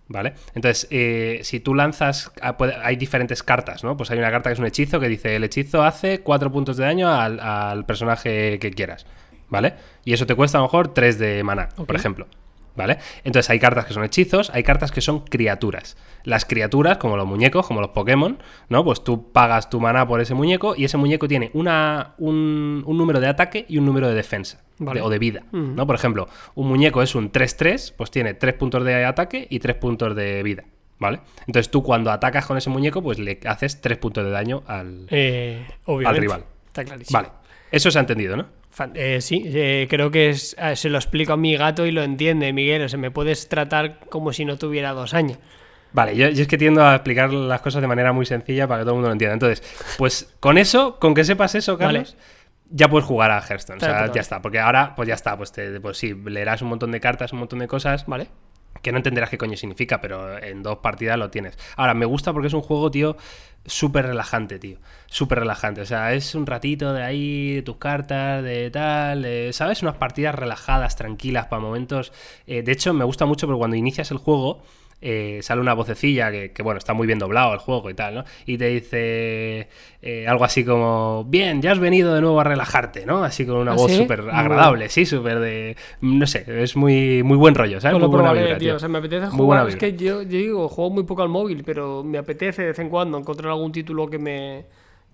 [0.07, 0.33] ¿Vale?
[0.53, 3.95] Entonces, eh, si tú lanzas, ah, hay diferentes cartas, ¿no?
[3.95, 6.77] Pues hay una carta que es un hechizo que dice, el hechizo hace 4 puntos
[6.77, 9.05] de daño al, personaje que quieras,
[9.49, 9.75] ¿vale?
[10.03, 12.27] Y eso te cuesta a lo mejor 3 de mana, por ejemplo.
[12.75, 12.97] ¿Vale?
[13.23, 15.95] Entonces hay cartas que son hechizos, hay cartas que son criaturas.
[16.23, 18.83] Las criaturas, como los muñecos, como los Pokémon, ¿no?
[18.83, 23.19] Pues tú pagas tu mana por ese muñeco y ese muñeco tiene una, un, número
[23.19, 24.63] de ataque y un número de defensa.
[24.79, 25.85] o de vida, ¿no?
[25.85, 29.75] Por ejemplo, un muñeco es un 3-3, pues tiene 3 puntos de ataque y 3
[29.75, 30.63] puntos de vida.
[30.99, 31.19] ¿Vale?
[31.47, 35.05] Entonces tú cuando atacas con ese muñeco, pues le haces 3 puntos de daño al,
[35.09, 36.45] eh, al rival.
[36.67, 37.19] Está clarísimo.
[37.19, 37.29] Vale.
[37.71, 38.45] Eso se ha entendido, ¿no?
[38.95, 42.51] Eh, sí, eh, creo que eh, se lo explico a mi gato y lo entiende,
[42.53, 42.83] Miguel.
[42.83, 45.37] O sea, me puedes tratar como si no tuviera dos años.
[45.91, 48.85] Vale, yo, es que tiendo a explicar las cosas de manera muy sencilla para que
[48.85, 49.33] todo el mundo lo entienda.
[49.33, 49.61] Entonces,
[49.97, 52.17] pues con eso, con que sepas eso, Carlos,
[52.69, 53.77] ya puedes jugar a Hearthstone.
[53.77, 54.41] o sea, ya está.
[54.41, 55.37] Porque ahora, pues ya está.
[55.37, 58.07] Pues, te, pues sí, leerás un montón de cartas, un montón de cosas.
[58.07, 58.27] Vale
[58.81, 61.57] que no entenderás qué coño significa, pero en dos partidas lo tienes.
[61.75, 63.15] Ahora, me gusta porque es un juego, tío,
[63.65, 64.77] súper relajante, tío.
[65.07, 65.81] Súper relajante.
[65.81, 69.81] O sea, es un ratito de ahí, de tus cartas, de tal, ¿sabes?
[69.81, 72.11] Unas partidas relajadas, tranquilas, para momentos...
[72.47, 74.61] Eh, de hecho, me gusta mucho porque cuando inicias el juego
[75.01, 78.23] eh, sale una vocecilla que, bueno, está muy bien doblado el juego y tal, ¿no?
[78.45, 79.67] Y te dice
[80.01, 83.23] eh, algo así como, bien, ya has venido de nuevo a relajarte, ¿no?
[83.23, 87.37] Así con una ¿Ah, voz súper agradable, sí, súper de, no sé, es muy, muy
[87.37, 87.99] buen rollo, ¿sabes?
[87.99, 88.75] muy buena vibra, tío.
[88.75, 91.63] O sea, me apetece jugar, es que yo, yo digo, juego muy poco al móvil,
[91.63, 94.65] pero me apetece de vez en cuando encontrar algún título que me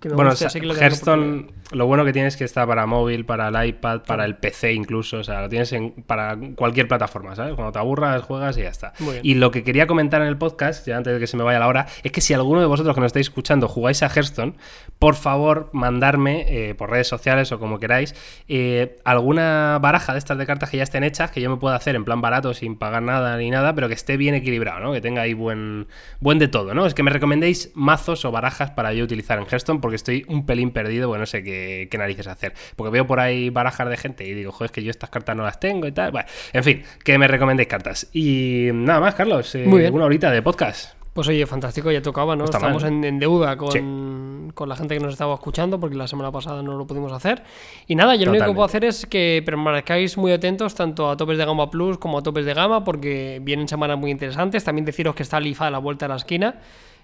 [0.08, 4.24] bueno, Hearthstone, lo bueno que tiene es que está para móvil, para el iPad, para
[4.24, 7.56] el PC incluso, o sea, lo tienes en, para cualquier plataforma, ¿sabes?
[7.56, 8.94] Cuando te aburras, juegas y ya está.
[9.24, 11.60] Y lo que quería comentar en el podcast, ya antes de que se me vaya
[11.60, 14.54] la hora, es que si alguno de vosotros que nos estáis escuchando jugáis a Hearthstone,
[15.00, 18.16] por favor, mandarme eh, por redes sociales o como queráis
[18.48, 21.76] eh, alguna baraja de estas de cartas que ya estén hechas, que yo me pueda
[21.76, 24.94] hacer en plan barato sin pagar nada ni nada, pero que esté bien equilibrado, ¿no?
[24.94, 25.88] Que tenga ahí buen,
[26.20, 26.86] buen de todo, ¿no?
[26.86, 30.46] Es que me recomendéis mazos o barajas para yo utilizar en Hearthstone porque estoy un
[30.46, 32.54] pelín perdido, bueno, no sé qué, qué narices hacer.
[32.76, 35.36] Porque veo por ahí barajar de gente y digo, joder, es que yo estas cartas
[35.36, 36.12] no las tengo y tal.
[36.12, 38.08] Bueno, en fin, que me recomendéis cartas.
[38.14, 39.92] Y nada más, Carlos, eh, Muy bien.
[39.96, 40.94] una horita de podcast.
[41.12, 42.46] Pues oye, fantástico, ya tocaba, ¿no?
[42.46, 46.08] Está Estamos en, en deuda con, con la gente que nos estaba escuchando porque la
[46.08, 47.42] semana pasada no lo pudimos hacer.
[47.88, 51.18] Y nada, yo lo único que puedo hacer es que permanezcáis muy atentos tanto a
[51.18, 54.64] topes de gama plus como a topes de gama porque vienen semanas muy interesantes.
[54.64, 56.60] También deciros que está el IFA a la vuelta de la esquina.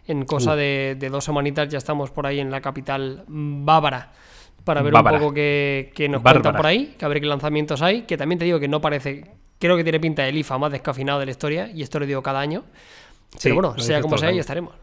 [0.08, 0.56] En cosa Uh.
[0.58, 4.12] de, de dos semanitas ya estamos por ahí en la capital bávara
[4.64, 5.18] para ver Bávara.
[5.18, 6.42] un poco qué, qué nos Bárbara.
[6.42, 8.82] cuentan por ahí, que a ver qué lanzamientos hay, que también te digo que no
[8.82, 9.26] parece,
[9.60, 12.22] creo que tiene pinta del IFA más descafinado de la historia y esto lo digo
[12.24, 12.64] cada año.
[13.32, 14.74] Sí, Pero bueno, sea como el sea, ahí estaremos.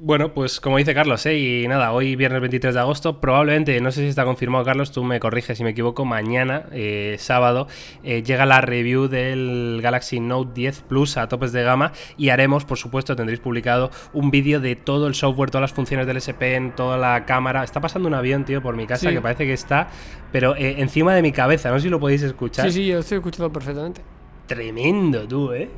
[0.00, 1.36] Bueno, pues como dice Carlos, ¿eh?
[1.36, 5.02] y nada, hoy viernes 23 de agosto, probablemente, no sé si está confirmado Carlos, tú
[5.02, 7.66] me corriges si me equivoco, mañana, eh, sábado,
[8.04, 12.64] eh, llega la review del Galaxy Note 10 Plus a topes de gama y haremos,
[12.64, 16.32] por supuesto, tendréis publicado un vídeo de todo el software, todas las funciones del S
[16.32, 17.64] Pen, toda la cámara.
[17.64, 19.14] Está pasando un avión, tío, por mi casa Sí.
[19.16, 19.88] que parece que está,
[20.30, 22.66] pero eh, encima de mi cabeza, no sé si lo podéis escuchar.
[22.70, 24.02] Sí, sí, yo estoy escuchando perfectamente.
[24.46, 25.68] Tremendo, tú, ¿eh?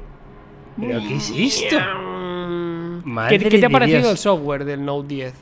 [0.79, 1.77] ¿Pero qué es esto?
[3.05, 4.11] Madre ¿Qué, qué te ha parecido Dios.
[4.13, 5.35] el software del Note 10?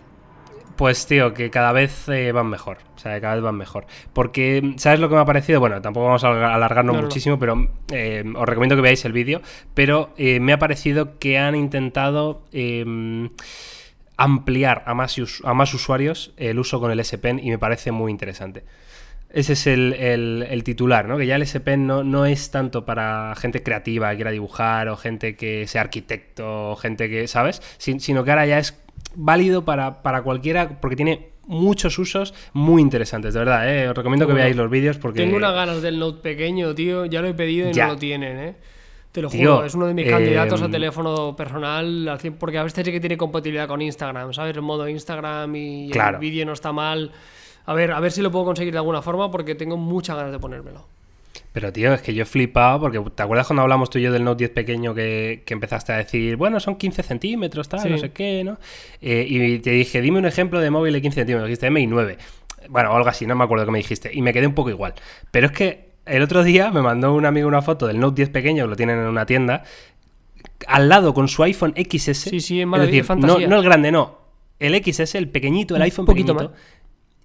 [0.76, 2.78] Pues tío, que cada vez eh, van mejor.
[2.94, 3.86] O sea, que cada vez van mejor.
[4.12, 5.59] Porque, ¿sabes lo que me ha parecido?
[5.59, 7.09] Bueno, tampoco vamos a alargar- alargarnos No, no, no.
[7.09, 9.40] muchísimo, pero eh, os recomiendo que veáis el vídeo.
[9.74, 13.28] Pero eh, me ha parecido que han intentado eh,
[14.16, 17.92] ampliar a más, a más usuarios el uso con el S Pen y me parece
[17.92, 18.64] muy interesante.
[19.31, 21.18] Ese es el, el- el titular, ¿no?
[21.18, 24.89] Que ya el S Pen no, no es tanto para gente creativa que quiera dibujar
[24.89, 27.61] o gente que sea arquitecto o gente que, ¿sabes?
[27.76, 28.81] Sin- sino que ahora ya es
[29.14, 33.89] válido para, para cualquiera porque tiene muchos usos muy interesantes, de verdad, ¿eh?
[33.89, 35.20] Os recomiendo que Bueno, veáis los vídeos porque...
[35.20, 37.05] Tengo unas ganas del Note pequeño, tío.
[37.07, 37.87] Ya lo he pedido y Ya.
[37.87, 38.55] no lo tienen, ¿eh?
[39.12, 42.35] Te lo Tío, juro, es uno de mis eh, candidatos a teléfono personal al 100,
[42.35, 44.55] porque a veces sí que tiene compatibilidad con Instagram, ¿sabes?
[44.55, 46.16] El modo Instagram y Claro.
[46.18, 47.12] el vídeo no está mal.
[47.68, 50.32] A ver, a ver si lo puedo conseguir de alguna forma porque tengo muchas ganas
[50.32, 50.86] de ponérmelo.
[51.52, 54.12] Pero tío, es que yo he flipado porque ¿te acuerdas cuando hablamos tú y yo
[54.12, 57.88] del Note 10 pequeño que, que empezaste a decir, bueno, son 15 centímetros, tal, Sí.
[57.90, 58.58] no sé qué, ¿no?
[59.00, 62.18] Eh, y te dije, dime un ejemplo de móvil de 15 centímetros, dijiste MI 9.
[62.70, 64.10] Bueno, algo así, no me acuerdo qué me dijiste.
[64.12, 64.94] Y me quedé un poco igual.
[65.30, 68.30] Pero es que el otro día me mandó un amigo una foto del Note 10
[68.30, 69.62] pequeño, que lo tienen en una tienda,
[70.66, 72.16] al lado con su iPhone XS.
[72.30, 74.18] Sí, sí, es es decir, no, no el grande, no.
[74.58, 76.54] El XS, el pequeñito, el Un iPhone poquito pequeñito.
[76.54, 76.78] más.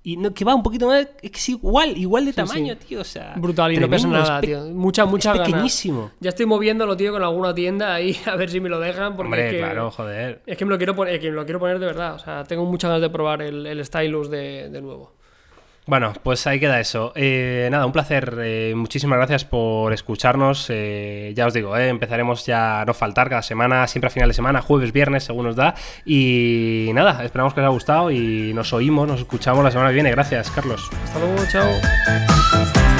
[0.05, 2.73] Y no, que va un poquito más, es que es igual, igual de Sí, tamaño,
[2.79, 2.87] sí.
[2.89, 2.99] tío.
[3.01, 4.65] O sea, Brutal y no pesa nada, tío.
[4.65, 5.47] Mucha, mucha es ganas.
[5.51, 6.11] pequeñísimo.
[6.19, 9.15] Ya estoy moviéndolo, tío, con alguna tienda ahí a ver si me lo dejan.
[9.15, 10.41] Porque Hombre, es que, claro, joder.
[10.45, 12.15] Es que me lo quiero poner, es que me lo quiero poner de verdad.
[12.15, 15.13] O sea, tengo muchas ganas de probar el, el stylus de, de nuevo.
[15.85, 17.11] Bueno, pues ahí queda eso.
[17.15, 18.37] Eh, nada, un placer.
[18.41, 20.67] eh, muchísimas gracias por escucharnos.
[20.69, 24.29] Eh, ya os digo, eh, empezaremos ya a no faltar cada semana, siempre a final
[24.29, 25.75] de semana, jueves, viernes, según nos da.
[26.05, 29.95] Y nada, esperamos que os haya gustado y nos oímos, nos escuchamos la semana que
[29.95, 30.11] viene.
[30.11, 30.89] Gracias, Carlos.
[31.03, 32.92] Hasta luego, chao.